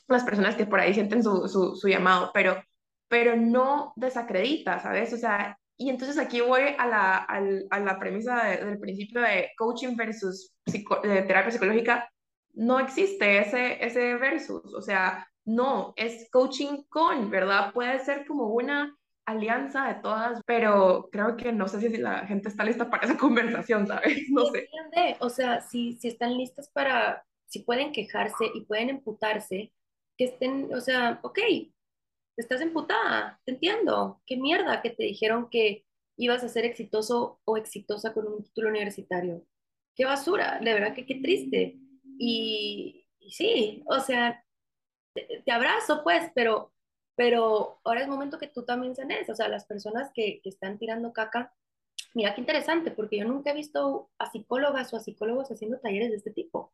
[0.07, 2.61] las personas que por ahí sienten su, su, llamado, pero,
[3.07, 5.13] pero no desacredita, ¿sabes?
[5.13, 9.97] O sea, y entonces aquí voy a la, a la premisa del principio de coaching
[9.97, 10.55] versus
[11.01, 12.09] terapia psicológica.
[12.53, 17.73] No existe ese, ese versus, o sea, no, es coaching con, ¿verdad?
[17.73, 22.47] Puede ser como una alianza de todas, pero creo que no sé si la gente
[22.47, 24.29] está lista para esa conversación, ¿sabes?
[24.29, 24.69] No sé.
[25.19, 29.73] O sea, si, si están listas para, si pueden quejarse y pueden emputarse,
[30.17, 31.39] que estén, o sea, ok,
[32.37, 35.85] estás emputada, te entiendo, qué mierda que te dijeron que
[36.17, 39.45] ibas a ser exitoso o exitosa con un título universitario.
[39.95, 41.79] Qué basura, de verdad que qué triste.
[42.17, 44.43] Y, sí, o sea,
[45.13, 46.73] te, abrazo pues, pero,
[47.15, 50.77] pero ahora es momento que tú también sanes, o sea, las personas que, que están
[50.79, 51.53] tirando caca,
[52.13, 56.09] mira qué interesante, porque yo nunca he visto a psicólogas o a psicólogos haciendo talleres
[56.09, 56.73] de este tipo,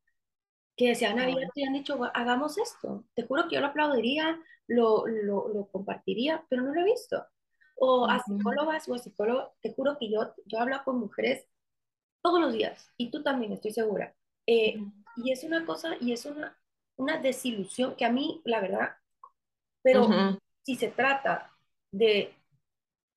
[0.79, 3.03] que se han abierto y han dicho, hagamos esto.
[3.13, 7.21] Te juro que yo lo aplaudiría, lo, lo, lo compartiría, pero no lo he visto.
[7.75, 11.45] O a psicólogas o a psicólogos, te juro que yo, yo hablo con mujeres
[12.21, 14.15] todos los días, y tú también, estoy segura.
[14.47, 14.81] Eh,
[15.17, 16.57] y es una cosa, y es una,
[16.95, 18.91] una desilusión que a mí, la verdad,
[19.81, 20.07] pero
[20.63, 21.51] si se trata
[21.91, 22.33] de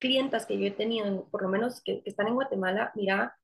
[0.01, 3.39] clientas que yo he tenido, por lo menos que, están en Guatemala, mira,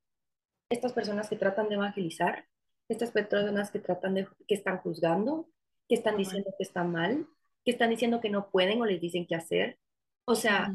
[0.70, 2.48] estas personas que tratan de evangelizar,
[2.88, 5.48] estas personas que tratan de, que están juzgando,
[5.88, 7.26] que están diciendo que está mal,
[7.64, 9.78] que están diciendo que no pueden o les dicen qué hacer.
[10.24, 10.74] O sea,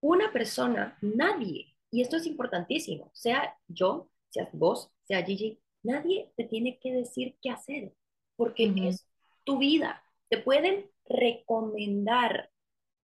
[0.00, 6.44] una persona, nadie, y esto es importantísimo, sea yo, sea vos, sea Gigi, nadie te
[6.44, 7.94] tiene que decir qué hacer,
[8.36, 9.06] porque es
[9.44, 10.02] tu vida.
[10.28, 12.50] Te pueden recomendar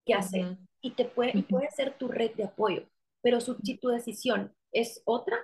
[0.05, 2.87] qué hacer y, te puede, y puede ser tu red de apoyo,
[3.21, 5.37] pero si tu decisión es otra,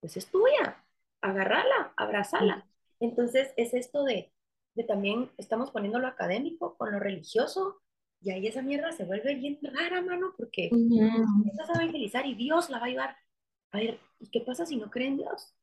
[0.00, 0.85] pues es tuya.
[1.26, 2.66] Agarrala, abrazala.
[3.00, 4.32] Entonces es esto de,
[4.74, 7.82] de también estamos poniendo lo académico con lo religioso
[8.20, 10.80] y ahí esa mierda se vuelve bien rara, mano, porque
[11.34, 13.16] empiezas a evangelizar y Dios la va a ayudar.
[13.72, 15.54] A ver, ¿y qué pasa si no cree en Dios?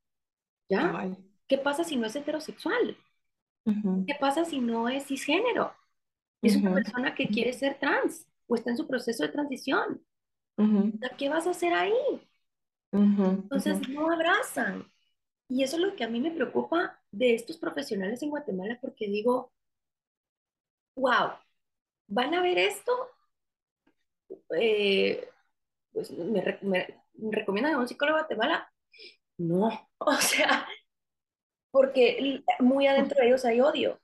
[0.69, 1.01] ¿Ya?
[1.47, 2.97] ¿Qué pasa si no es heterosexual?
[4.05, 5.73] ¿Qué pasa si no es cisgénero?
[6.43, 10.05] Es una persona que quiere ser trans o está en su proceso de transición.
[11.17, 11.93] ¿Qué vas a hacer ahí?
[13.49, 14.91] Entonces no abrazan.
[15.53, 19.05] Y eso es lo que a mí me preocupa de estos profesionales en Guatemala porque
[19.05, 19.53] digo,
[20.95, 21.33] wow,
[22.07, 22.91] ¿van a ver esto?
[24.57, 25.29] Eh,
[25.91, 26.41] pues ¿me,
[27.29, 28.73] recomiendan a un psicólogo de Guatemala?
[29.37, 30.67] No, o sea,
[31.69, 34.01] porque muy adentro de ellos hay odio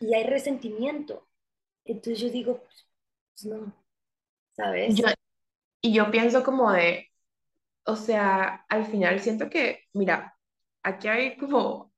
[0.00, 1.28] y hay resentimiento.
[1.84, 2.88] Entonces yo digo, pues,
[3.34, 3.74] pues no,
[4.52, 5.02] ¿sabes?
[5.82, 7.09] y yo pienso como de,
[7.84, 10.36] o sea, al final siento que, mira,
[10.82, 11.92] aquí hay como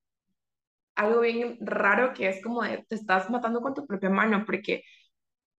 [0.95, 4.83] algo bien raro que es como de, te estás matando con tu propia mano, porque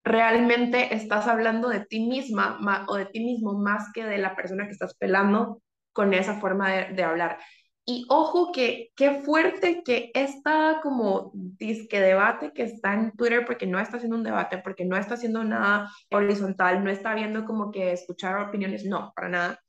[0.04, 4.66] realmente estás hablando de ti misma o de ti mismo más que de la persona
[4.66, 5.62] que estás pelando
[5.94, 7.40] con esa forma de, hablar.
[7.86, 13.68] Y ojo que qué fuerte que esta como disque debate que está en Twitter, porque
[13.68, 17.72] no está haciendo un debate, porque no está haciendo nada horizontal, no está viendo como
[17.72, 19.60] que escuchar opiniones, no, para nada,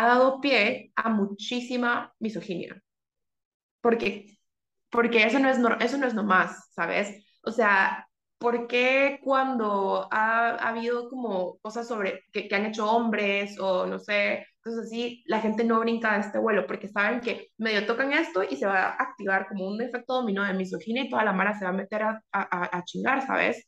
[0.00, 2.82] ha dado pie a muchísima misoginia.
[3.80, 4.38] Porque,
[4.90, 7.24] porque eso, no es, eso no es nomás, ¿sabes?
[7.42, 8.06] O sea,
[8.38, 13.86] ¿por qué cuando ha, ha habido como cosas sobre que, que han hecho hombres o
[13.86, 17.86] no sé, entonces así la gente no brinca de este vuelo porque saben que medio
[17.86, 21.24] tocan esto y se va a activar como un efecto dominó de misoginia y toda
[21.24, 23.66] la mara se va a meter a, a chingar, ¿sabes?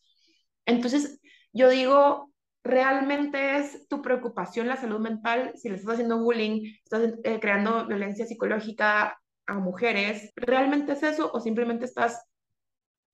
[0.67, 1.21] Entonces
[1.53, 2.32] yo digo,
[2.65, 7.87] ¿realmente es tu preocupación la salud mental si le estás haciendo bullying, estás eh, creando
[7.87, 10.33] violencia psicológica a mujeres?
[10.37, 12.25] ¿Realmente es eso o simplemente estás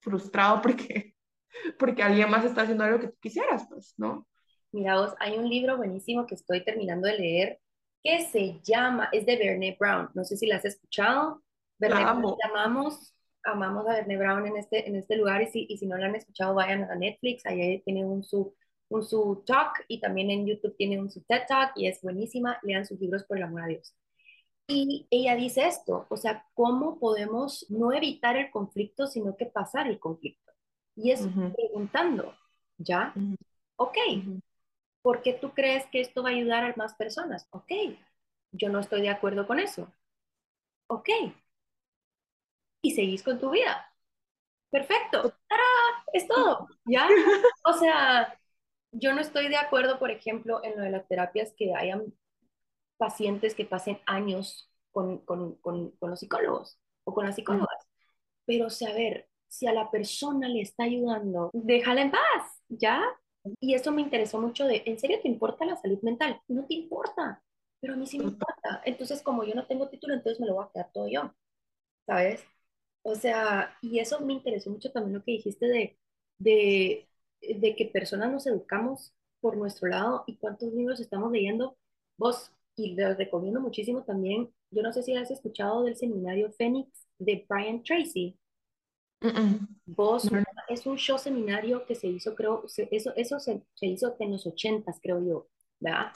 [0.00, 1.14] frustrado porque,
[1.78, 4.26] porque alguien más está haciendo algo que tú quisieras, pues, ¿no?
[4.70, 7.61] Mira vos, hay un libro buenísimo que estoy terminando de leer
[8.02, 11.42] que se llama, es de Bernie Brown, no sé si la has escuchado.
[11.78, 15.78] Bernie Brown, amamos, amamos a Bernie Brown en este, en este lugar y si, y
[15.78, 18.54] si no la han escuchado vayan a Netflix, ahí tiene un su,
[18.88, 22.59] un su talk y también en YouTube tiene un su TED Talk y es buenísima,
[22.62, 23.94] lean sus libros por el amor a Dios.
[24.66, 29.87] Y ella dice esto, o sea, ¿cómo podemos no evitar el conflicto, sino que pasar
[29.87, 30.53] el conflicto?
[30.94, 32.35] Y es preguntando,
[32.77, 33.14] ¿ya?
[33.77, 33.96] Ok,
[35.03, 37.46] ¿Por qué tú crees que esto va a ayudar a más personas?
[37.51, 37.72] Ok,
[38.53, 39.90] yo no estoy de acuerdo con eso.
[40.88, 41.09] Ok.
[42.83, 43.92] Y seguís con tu vida.
[44.70, 45.35] Perfecto.
[45.48, 45.64] ¡Tará!
[46.12, 46.68] Es todo.
[46.85, 47.09] ¿Ya?
[47.64, 48.38] O sea,
[48.92, 52.12] yo no estoy de acuerdo, por ejemplo, en lo de las terapias que hayan
[52.96, 57.88] pacientes que pasen años con, con, con, con los psicólogos o con las psicólogas.
[58.46, 63.03] Pero, o ver, si a la persona le está ayudando, déjala en paz, ¿ya?
[63.61, 66.40] Y eso me interesó mucho de, ¿en serio te importa la salud mental?
[66.48, 67.42] No te importa,
[67.81, 68.83] pero a mí sí me importa.
[68.85, 71.35] Entonces, como yo no tengo título, entonces me lo voy a quedar todo yo,
[72.07, 72.44] ¿sabes?
[73.03, 75.98] O sea, y eso me interesó mucho también lo que dijiste de,
[76.38, 77.07] de,
[77.40, 81.77] de que personas nos educamos por nuestro lado y cuántos libros estamos leyendo.
[82.16, 87.07] Vos, y les recomiendo muchísimo también, yo no sé si has escuchado del seminario Fénix
[87.18, 88.38] de Brian Tracy.
[89.87, 90.29] Vos,
[90.68, 94.46] es un show seminario que se hizo, creo, eso, eso se, se hizo en los
[94.46, 95.48] ochentas, creo yo,
[95.81, 96.12] ¿verdad?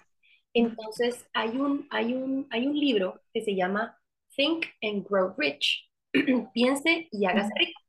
[0.55, 3.99] Entonces, hay un, hay, un, hay un libro que se llama
[4.37, 5.91] Think and Grow Rich,
[6.53, 7.81] piense y hágase rico,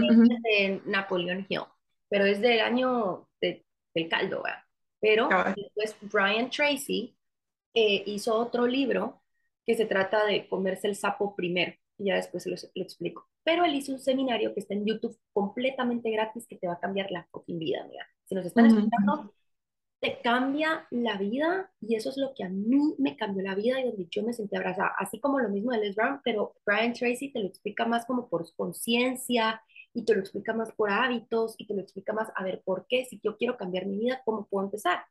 [0.00, 1.62] es de Napoleon Hill,
[2.12, 4.58] pero es del año del caldo, ¿verdad?
[5.00, 7.16] Pero después Brian Tracy
[7.72, 9.22] eh, hizo otro libro
[9.64, 13.26] que se trata de comerse el sapo primero, y ya después se lo, lo, explico.
[13.42, 16.80] Pero él hizo un seminario que está en YouTube completamente gratis que te va a
[16.80, 18.06] cambiar la fucking vida, mira.
[18.26, 19.32] Si nos están escuchando,
[19.98, 23.80] te cambia la vida y eso es lo que a mí me cambió la vida
[23.80, 24.92] y donde yo me sentí abrazada.
[24.98, 28.28] Así como lo mismo de Les Brown, pero Brian Tracy te lo explica más como
[28.28, 29.62] por conciencia
[29.94, 32.86] y te lo explica más por hábitos y te lo explica más a ver por
[32.88, 35.04] qué, si yo quiero cambiar mi vida, ¿cómo puedo empezar?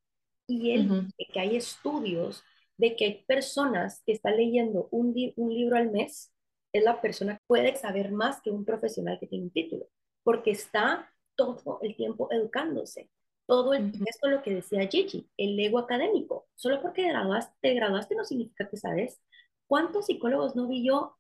[0.48, 2.44] Y él, uh que hay estudios
[2.78, 6.34] de que hay personas que están leyendo un, un libro al mes,
[6.74, 9.86] es la persona que puede saber más que un profesional que tiene un título,
[10.24, 13.10] porque está todo el tiempo educándose
[13.52, 16.48] todo el, esto lo que decía Gigi, el ego académico.
[16.56, 19.22] Solo porque graduaste, te graduaste no significa que sabes.
[19.68, 21.18] ¿Cuántos psicólogos no vi yo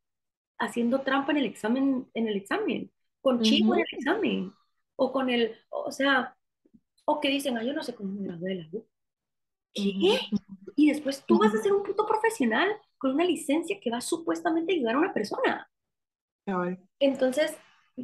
[0.57, 2.89] haciendo trampa en el examen, en el examen?
[3.21, 4.53] Con chico en el examen.
[4.95, 6.35] O con el, o sea,
[7.05, 8.87] o que dicen, ah, yo no sé cómo me gradué de la U.
[9.99, 10.19] ¿Qué?
[10.75, 14.73] Y después tú vas a ser un puto profesional con una licencia que va supuestamente
[14.73, 15.69] a ayudar a una persona.
[16.99, 17.57] Entonces,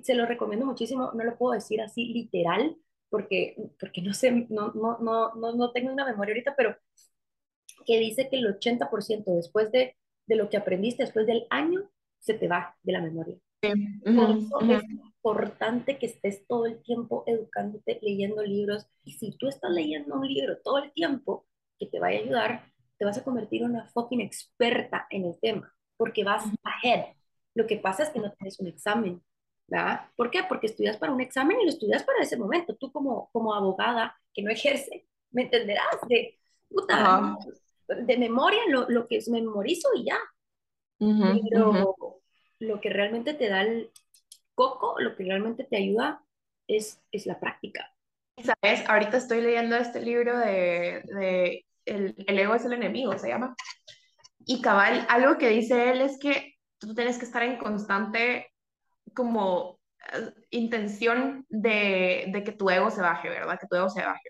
[0.03, 2.77] se lo recomiendo muchísimo, no lo puedo decir así literal,
[3.09, 6.75] porque, porque no sé, no, no, no, no, no tengo una memoria ahorita, pero
[7.85, 9.95] que dice que el 80% después de,
[10.27, 13.37] de lo que aprendiste, después del año, se te va de la memoria.
[13.59, 18.87] Por eso es importante que estés todo el tiempo educándote, leyendo libros.
[19.03, 21.45] Y si tú estás leyendo un libro todo el tiempo
[21.79, 25.39] que te vaya a ayudar, te vas a convertir en una fucking experta en el
[25.39, 27.13] tema, porque vas ahead.
[27.53, 29.21] Lo que pasa es que no tienes un examen,
[29.67, 30.01] ¿verdad?
[30.15, 30.43] ¿Por qué?
[30.47, 32.75] Porque estudias para un examen y lo estudias para ese momento.
[32.75, 36.39] Tú como, como abogada que no ejerce, me entenderás de,
[36.69, 37.35] puta,
[37.87, 40.17] de memoria lo, lo, que memorizo y ya.
[40.99, 42.21] Pero
[42.59, 43.91] lo que realmente te da el
[44.55, 46.23] coco, lo que realmente te ayuda
[46.67, 47.93] es, es la práctica.
[48.43, 48.87] ¿Sabes?
[48.87, 53.55] Ahorita estoy leyendo este libro de, de el, ego es el enemigo, se llama.
[54.39, 58.51] Y cabal, algo que dice él es que tú tienes que estar en constante
[59.15, 59.79] como
[60.13, 63.57] eh, intención de, de, que tu ego se baje, ¿verdad?
[63.59, 64.29] Que tu ego se baje.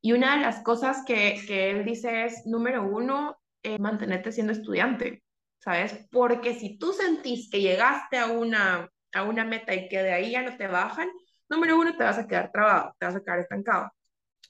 [0.00, 4.52] Y una de las cosas que, que él dice es, número uno, eh, mantenerte siendo
[4.52, 5.22] estudiante,
[5.58, 6.06] ¿sabes?
[6.10, 10.32] Porque si tú sentís que llegaste a una, a una meta y que de ahí
[10.32, 11.08] ya no te bajan,
[11.48, 13.90] número uno, te vas a quedar trabado, te vas a quedar estancado.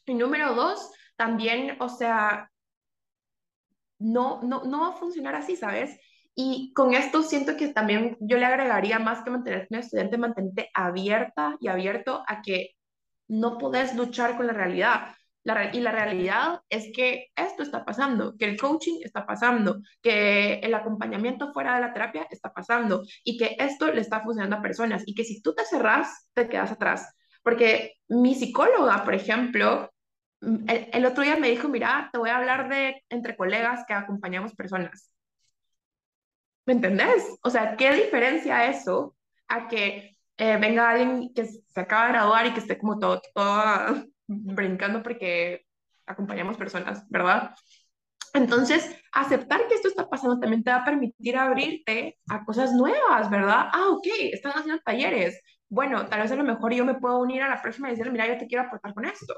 [0.06, 2.50] Y número dos, también, o sea,
[3.98, 5.98] no, no, no va a funcionar así, ¿sabes?
[6.34, 10.70] Y con esto siento que también yo le agregaría más que mantenerte un estudiante, mantenerte
[10.72, 12.76] abierta y abierto a que
[13.28, 15.14] no podés luchar con la realidad.
[15.44, 20.54] La, y la realidad es que esto está pasando, que el coaching está pasando, que
[20.54, 24.62] el acompañamiento fuera de la terapia está pasando y que esto le está funcionando a
[24.62, 27.14] personas y que si tú te cerrás, te quedas atrás.
[27.42, 29.90] Porque mi psicóloga, por ejemplo,
[30.40, 33.94] mm, el, otro día me dijo, mira, te voy a hablar de entre colegas que
[33.94, 35.12] acompañamos personas
[36.68, 37.38] ¿Me entendés?
[37.42, 39.16] O sea, ¿qué diferencia eso
[39.48, 43.22] a que eh, venga alguien que se acaba de graduar y que esté como todo
[44.28, 45.66] brincando porque
[46.06, 47.54] acompañamos personas, ¿verdad?
[48.34, 53.30] Entonces, aceptar que esto está pasando también te va a permitir abrirte a cosas nuevas,
[53.30, 53.68] ¿verdad?
[53.72, 55.40] Ah, ok, están haciendo talleres.
[55.68, 58.12] Bueno, tal vez a lo mejor yo me puedo unir a la próxima y decirle,
[58.12, 59.34] mira, yo te quiero aportar con esto,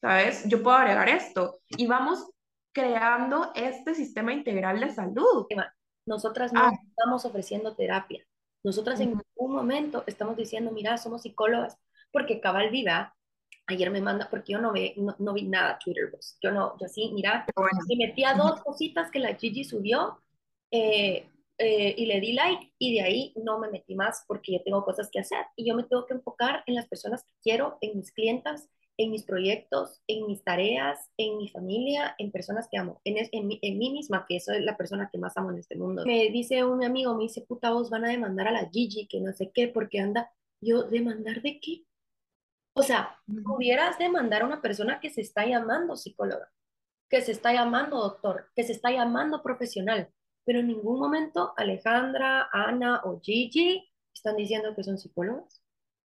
[0.00, 0.48] ¿sabes?
[0.48, 1.58] Yo puedo agregar esto.
[1.68, 2.30] Y vamos
[2.72, 5.46] creando este sistema integral de salud.
[6.06, 6.72] Nosotras no ah.
[6.88, 8.24] estamos ofreciendo terapia.
[8.64, 11.76] Nosotras en ningún momento estamos diciendo, mira, somos psicólogas,
[12.12, 13.14] porque Cabal Viva
[13.68, 16.38] ayer me manda, porque yo no, ve, no, vi nada Twitter, pues.
[16.42, 17.46] yo no, yo sí, mira,
[17.88, 20.18] y metí a dos cositas que la Gigi subió
[20.70, 21.28] eh,
[21.58, 24.84] eh, y le di like y de ahí no me metí más porque yo tengo
[24.84, 27.96] cosas que hacer y yo me tengo que enfocar en las personas que quiero, en
[27.96, 33.00] mis clientas, en mis proyectos, en mis tareas, en mi familia, en personas que amo,
[33.04, 36.04] en, en, en, mí misma, que soy la persona que más amo en este mundo.
[36.04, 39.20] Me dice un amigo, me dice, puta, vos van a demandar a la Gigi, que
[39.20, 41.84] no sé qué, porque anda, yo, ¿demandar de qué?
[42.78, 46.48] O sea, pudieras demandar a una persona que se está llamando psicóloga,
[47.08, 50.08] que se está llamando doctor, que se está llamando profesional,
[50.44, 55.62] pero en ningún momento Alejandra, Ana o Gigi están diciendo que son psicólogas.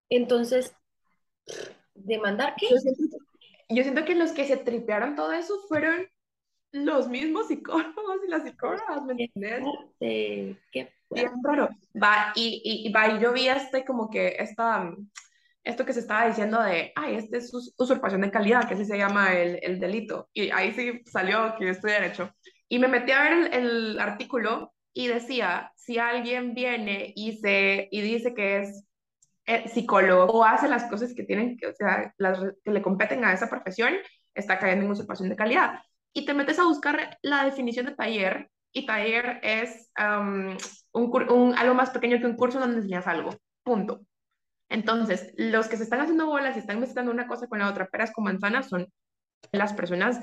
[0.09, 0.75] Entonces,
[1.95, 2.67] ¿Demandar qué?
[3.69, 6.07] Yo siento, que los que se tripearon todo eso fueron
[6.71, 9.63] los mismos psicólogos y las psicólogas, ¿me entiendes?
[9.99, 11.69] Qué Bien raro.
[12.01, 14.91] Va, y, y, va, y yo vi este como que esta,
[15.63, 18.97] esto que se estaba diciendo de, ay, este es usurpación de calidad, que así se
[18.97, 20.29] llama el, el delito.
[20.33, 22.31] Y ahí sí salió que yo estoy derecho.
[22.67, 27.87] Y me metí a ver el, el artículo y decía, si alguien viene y, se,
[27.91, 28.85] y dice que es
[29.45, 33.33] eh, psicólogo o hace las cosas que tienen, o sea, las que le competen a
[33.33, 33.93] esa profesión,
[34.35, 35.79] está cayendo en usurpación de calidad.
[36.13, 40.55] y te metes a buscar la definición de taller y taller es um,
[40.93, 43.31] un, un, algo más pequeño que un curso donde enseñas algo,
[43.63, 44.01] punto.
[44.73, 47.85] Entonces, los que se están haciendo bolas y están mezclando una cosa con la otra,
[47.85, 48.87] peras con manzanas, son
[49.51, 50.19] las personas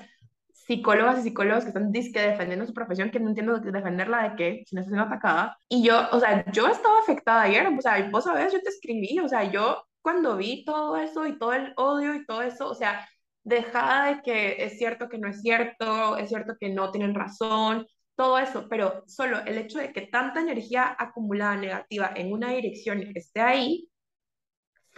[0.53, 4.65] psicólogas y psicólogos que están disque defendiendo su profesión, que no entiendo defenderla de qué,
[4.67, 5.57] si no está siendo atacada.
[5.69, 9.21] Y yo, o sea, yo estaba afectada ayer, o sea, vos sabés, yo te escribí,
[9.21, 12.75] o sea, yo cuando vi todo eso y todo el odio y todo eso, o
[12.75, 13.09] sea,
[13.45, 17.87] dejada de que es cierto que no es cierto, es cierto que no tienen razón,
[18.17, 23.01] todo eso, pero solo el hecho de que tanta energía acumulada negativa en una dirección
[23.15, 23.90] esté ahí,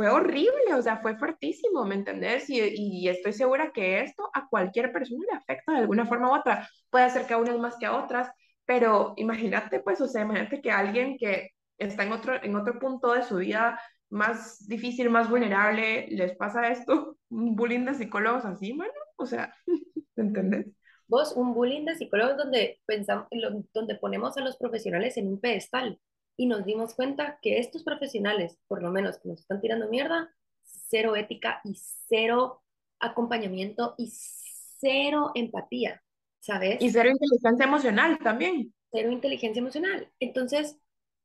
[0.02, 2.50] fue horrible, o sea, fue fuertísimo, ¿me entendés?
[2.50, 6.34] Y, y, estoy segura que esto a cualquier persona le afecta de alguna forma u
[6.40, 6.68] otra.
[6.90, 8.28] Puede ser que a unas más que a otras,
[8.66, 13.12] pero imagínate, pues, o sea, imagínate que alguien que está en otro, en otro punto
[13.12, 13.80] de su vida
[14.10, 19.54] más difícil, más vulnerable, les pasa esto, un bullying de psicólogos así, bueno, o sea,
[20.16, 20.66] ¿me entendés?
[21.06, 23.28] Vos, un bullying de psicólogos donde, pensamos,
[23.72, 26.00] donde ponemos a los profesionales en un pedestal
[26.36, 30.34] y nos dimos cuenta que estos profesionales, por lo menos que nos están tirando mierda,
[30.62, 31.74] cero ética y
[32.08, 32.62] cero
[32.98, 36.02] acompañamiento y cero empatía,
[36.40, 36.80] ¿sabes?
[36.80, 38.72] Y cero inteligencia emocional también.
[38.90, 40.10] Cero inteligencia emocional.
[40.20, 40.78] Entonces,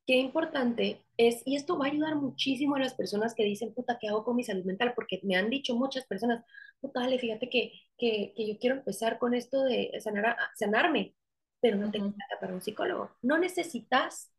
[0.06, 3.98] qué importante es, y esto va a ayudar muchísimo a las personas que dicen, puta,
[4.00, 4.94] ¿qué hago con mi salud mental?
[4.96, 6.44] Porque me han dicho muchas personas,
[6.80, 11.16] puta, dale, fíjate que, que, que yo quiero empezar con esto de sanar sanarme,
[11.60, 13.12] pero no tengo nada para un psicólogo.
[13.22, 14.32] No necesitas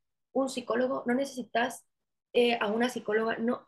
[0.43, 1.85] un psicólogo, no necesitas
[2.33, 3.67] eh, a una psicóloga, no,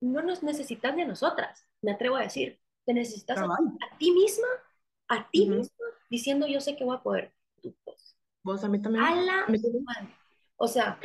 [0.00, 3.46] no nos necesitas de nosotras, me atrevo a decir, te necesitas a,
[3.98, 4.48] ti misma,
[5.08, 7.32] a ti misma, diciendo yo sé que voy a poder.
[8.42, 9.04] Vos a mí también.
[9.04, 9.46] A la
[10.56, 10.98] O sea.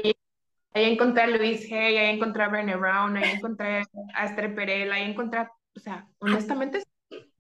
[0.74, 4.92] Ahí, encontré a Luis Hay, ahí encontré a Brené Brown, ahí encontré a Esther Perel,
[4.92, 6.84] ahí encontré, o sea, honestamente.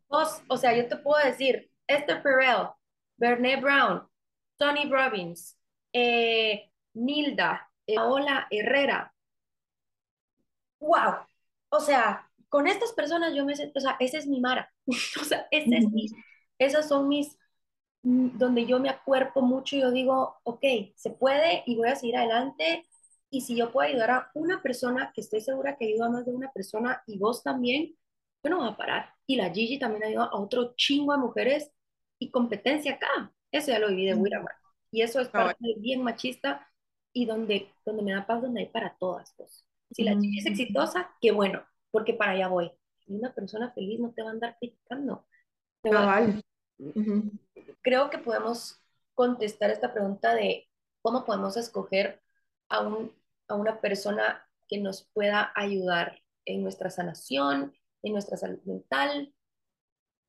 [0.08, 2.70] Vos, o sea, yo te puedo decir, Esther Perel,
[3.18, 4.08] Brené Brown,
[4.58, 5.58] Tony Robbins,
[5.92, 9.14] eh, Nilda, Paola Herrera.
[10.80, 11.16] ¡Wow!
[11.70, 14.72] O sea, con estas personas yo me siento, o sea, esa es mi Mara.
[15.22, 15.66] o sea, es
[16.58, 17.38] esas son mis,
[18.04, 20.64] mm, donde yo me acuerpo mucho y yo digo, ok,
[20.96, 22.88] se puede y voy a seguir adelante.
[23.30, 26.26] Y si yo puedo ayudar a una persona, que estoy segura que ayuda a más
[26.26, 27.96] de una persona y vos también,
[28.44, 29.14] yo no voy a parar.
[29.28, 31.72] Y la Gigi también ayuda a otro chingo de mujeres
[32.20, 33.34] y competencia acá.
[33.52, 34.54] Eso ya lo viví de Wiramar.
[34.92, 36.66] Y eso es parte bien machista
[37.16, 39.34] y donde, donde me da paz, donde hay para todas.
[39.38, 39.66] Pues.
[39.92, 42.72] Si la chica es exitosa, qué bueno, porque para allá voy.
[43.08, 45.26] Y una persona feliz no te va a andar criticando.
[47.82, 48.82] Creo que podemos
[49.14, 50.68] contestar esta pregunta de
[51.02, 52.22] cómo podemos escoger
[52.68, 53.14] a, un,
[53.48, 59.34] a una persona que nos pueda ayudar en nuestra sanación, en nuestra salud mental,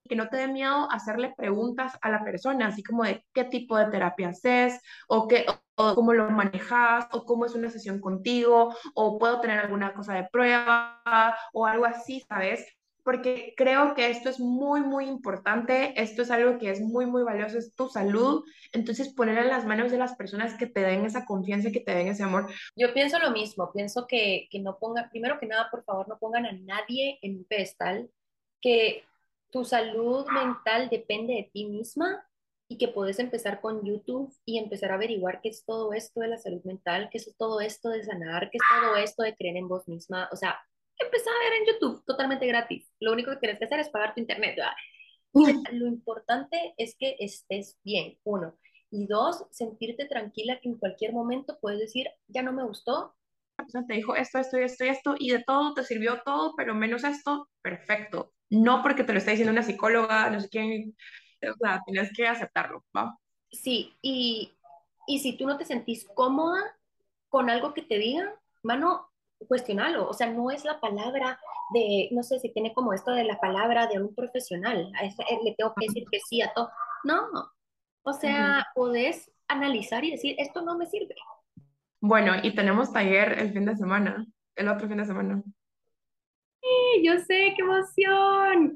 [0.06, 3.76] que no te dé miedo hacerle preguntas a la persona, así como de qué tipo
[3.76, 5.46] de terapia haces, o, qué,
[5.76, 10.14] o cómo lo manejas, o cómo es una sesión contigo, o puedo tener alguna cosa
[10.14, 11.02] de prueba,
[11.52, 12.66] o algo así, ¿sabes?
[13.02, 17.22] Porque creo que esto es muy, muy importante, esto es algo que es muy, muy
[17.22, 18.42] valioso, es tu salud,
[18.72, 21.94] entonces poner en las manos de las personas que te den esa confianza, que te
[21.94, 22.52] den ese amor.
[22.74, 26.18] Yo pienso lo mismo, pienso que, que no pongan, primero que nada, por favor, no
[26.18, 28.10] pongan a nadie en un pedestal,
[28.60, 29.04] que
[29.56, 32.22] tu salud mental depende de ti misma
[32.68, 36.28] y que puedes empezar con YouTube y empezar a averiguar qué es todo esto de
[36.28, 39.56] la salud mental, qué es todo esto de sanar, qué es todo esto de creer
[39.56, 40.28] en vos misma.
[40.30, 40.58] O sea,
[40.98, 42.92] empezar a ver en YouTube totalmente gratis.
[43.00, 44.58] Lo único que tienes que hacer es pagar tu internet.
[45.72, 48.58] Lo importante es que estés bien, uno.
[48.90, 53.14] Y dos, sentirte tranquila que en cualquier momento puedes decir, ya no me gustó.
[53.58, 56.54] La persona te dijo esto, esto, esto y esto, y de todo te sirvió todo,
[56.56, 58.32] pero menos esto, perfecto.
[58.50, 60.96] No porque te lo está diciendo una psicóloga, no sé quién,
[61.42, 63.16] o sea, tienes que aceptarlo, ¿va?
[63.50, 64.52] Sí, y,
[65.06, 66.60] y si tú no te sentís cómoda
[67.28, 68.30] con algo que te digan,
[68.62, 69.10] mano,
[69.48, 71.38] cuestionalo, o sea, no es la palabra
[71.74, 75.54] de, no sé si tiene como esto de la palabra de un profesional, ese, le
[75.54, 76.70] tengo que decir que sí a todo,
[77.04, 77.28] no,
[78.02, 81.14] o sea, podés analizar y decir, esto no me sirve.
[82.08, 85.42] Bueno, y tenemos taller el fin de semana, el otro fin de semana
[87.02, 88.72] yo sé, qué emoción.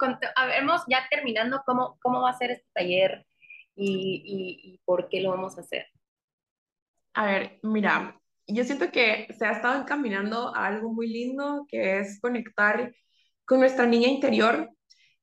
[0.49, 3.27] Vemos ya terminando cómo, cómo va a ser este taller
[3.75, 4.23] y,
[4.65, 5.87] y, por qué lo vamos a hacer.
[7.15, 11.99] A ver, mira, yo siento que se ha estado encaminando a algo muy lindo, que
[11.99, 12.95] es conectar
[13.45, 14.71] con nuestra niña interior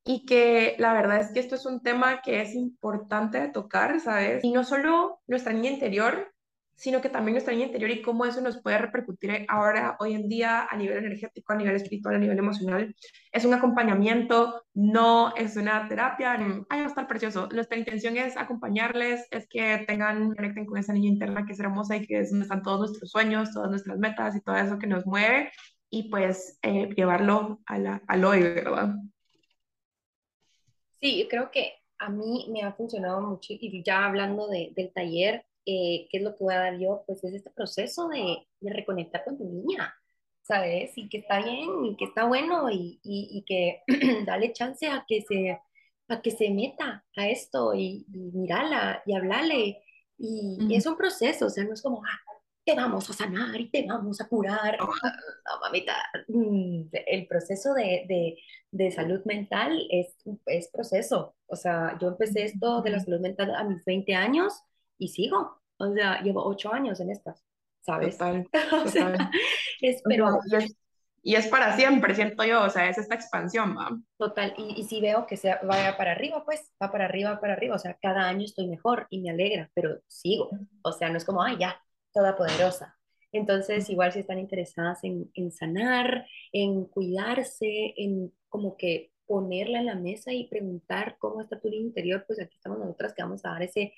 [0.03, 3.99] y que la verdad es que esto es un tema que es importante de tocar,
[3.99, 4.43] ¿sabes?
[4.43, 6.33] Y no solo nuestra niña interior,
[6.77, 10.29] sino que también nuestra niña interior y cómo eso nos puede repercutir ahora, hoy en
[10.29, 12.95] día, a nivel energético, a nivel espiritual, a nivel emocional.
[13.31, 16.33] Es un acompañamiento, no es una terapia.
[16.69, 17.49] Ay, va a estar precioso.
[17.51, 21.97] Nuestra intención es acompañarles, es que tengan, conecten con esa niña interna que es hermosa
[21.97, 24.87] y que es donde están todos nuestros sueños, todas nuestras metas y todo eso que
[24.87, 25.51] nos mueve
[25.89, 28.93] y pues eh, llevarlo a la, al hoy, ¿verdad?
[31.01, 34.91] Sí, yo creo que a mí me ha funcionado mucho y ya hablando de, del
[34.93, 37.03] taller, eh, ¿qué es lo que voy a dar yo?
[37.05, 39.93] Pues es este proceso de, de, reconectar con tu niña,
[40.41, 40.97] ¿sabes?
[40.97, 43.81] Y que está bien y que está bueno y, y, y que
[44.25, 45.59] dale chance a que se
[46.09, 49.83] a que se meta a esto y, y mirala y hablarle.
[50.17, 52.19] Y, y, es un proceso, o sea, no es como, ah,
[52.65, 54.77] te vamos a sanar y te vamos a curar.
[54.79, 54.87] No,
[55.61, 55.95] mamita,
[56.27, 58.37] mm, el proceso de, de,
[58.71, 60.15] de, salud mental es,
[60.45, 61.35] es proceso.
[61.47, 64.63] O sea, yo empecé esto de la salud mental a mis 20 años
[64.97, 65.61] y sigo.
[65.77, 67.45] O sea, llevo 8 años en estas,
[67.81, 68.17] ¿sabes?
[68.17, 68.81] Total, total.
[68.85, 69.31] o sea,
[69.81, 70.39] es, pero...
[71.23, 73.89] Y es para siempre, siento yo, o sea, es esta expansión, ¿va?
[74.17, 77.53] Total, y, y si veo que se vaya para arriba, pues va para arriba, para
[77.53, 80.49] arriba, o sea, cada año estoy mejor y me alegra, pero sigo,
[80.83, 81.81] o sea, no es como, ay, ya,
[82.13, 82.97] toda poderosa.
[83.33, 89.87] Entonces, igual si están interesadas en, en sanar, en cuidarse, en como que ponerla en
[89.87, 93.49] la mesa y preguntar cómo está tu interior, pues aquí estamos nosotras que vamos a
[93.49, 93.93] dar ese,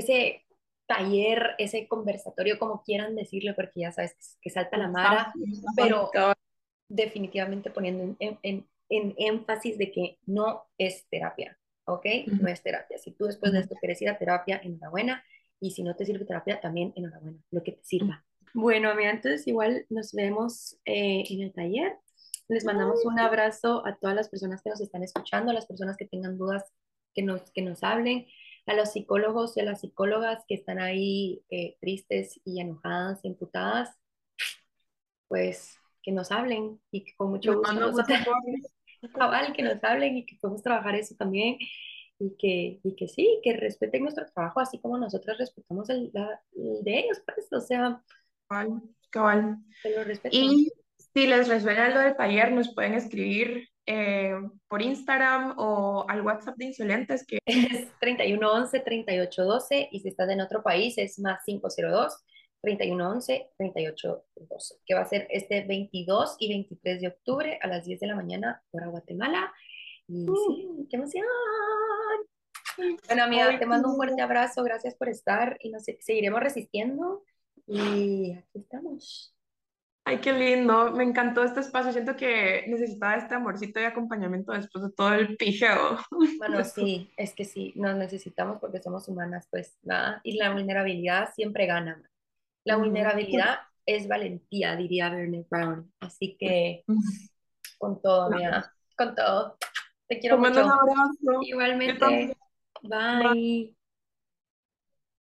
[0.00, 0.44] ese
[0.86, 5.32] taller, ese conversatorio, como quieran decirlo, porque ya sabes que, que salta la mara,
[5.76, 6.10] pero
[6.88, 12.04] definitivamente poniendo en, en, en, énfasis de que no es terapia, ¿ok?
[12.04, 12.40] Uh -huh.
[12.40, 12.98] No es terapia.
[12.98, 15.22] Si tú después de esto quieres ir a terapia, enhorabuena,
[15.60, 18.24] y si no te sirve terapia, también enhorabuena, lo que te sirva.
[18.52, 21.96] Bueno, amiga, entonces igual nos vemos eh, en el taller.
[22.48, 25.96] Les mandamos un abrazo a todas las personas que nos están escuchando, a las personas
[25.96, 26.64] que tengan dudas,
[27.14, 28.26] que nos, que nos hablen,
[28.70, 33.96] a los psicólogos y a las psicólogas que están ahí eh, tristes y enojadas, imputadas,
[35.28, 38.06] pues que nos hablen y que con mucho gusto nosotros,
[39.14, 41.58] cabal, que nos hablen y que podemos trabajar eso también
[42.18, 46.40] y que, y que sí, que respeten nuestro trabajo así como nosotros respetamos el, la,
[46.54, 48.02] el de ellos, pues, o sea,
[48.46, 49.56] cabal, cabal.
[49.82, 50.40] Que lo respeten.
[50.40, 54.36] Y si les resuena lo del taller, nos pueden escribir eh,
[54.68, 60.62] por Instagram o al WhatsApp de Insolentes que es 3111-3812 y si estás en otro
[60.62, 62.16] país es más 502
[62.62, 64.22] 3111-3812
[64.86, 68.14] que va a ser este 22 y 23 de octubre a las 10 de la
[68.14, 69.52] mañana por Guatemala.
[70.06, 70.36] Y uh.
[70.36, 71.26] sí, qué emoción.
[73.08, 77.24] Bueno amiga, te mando un fuerte abrazo, gracias por estar y nos seguiremos resistiendo
[77.66, 79.34] y aquí estamos
[80.04, 84.84] Ay, qué lindo, me encantó este espacio, siento que necesitaba este amorcito y acompañamiento después
[84.84, 85.98] de todo el pijeo.
[86.38, 91.30] Bueno, sí, es que sí, nos necesitamos porque somos humanas, pues nada, y la vulnerabilidad
[91.34, 92.02] siempre gana.
[92.64, 96.84] La vulnerabilidad es valentía, diría Bernie Brown, así que
[97.78, 99.56] con todo, mira, con todo.
[100.08, 100.64] Te quiero mucho.
[100.64, 101.42] Un abrazo.
[101.42, 102.34] Igualmente.
[102.82, 103.32] Bye.
[103.32, 103.79] Bye.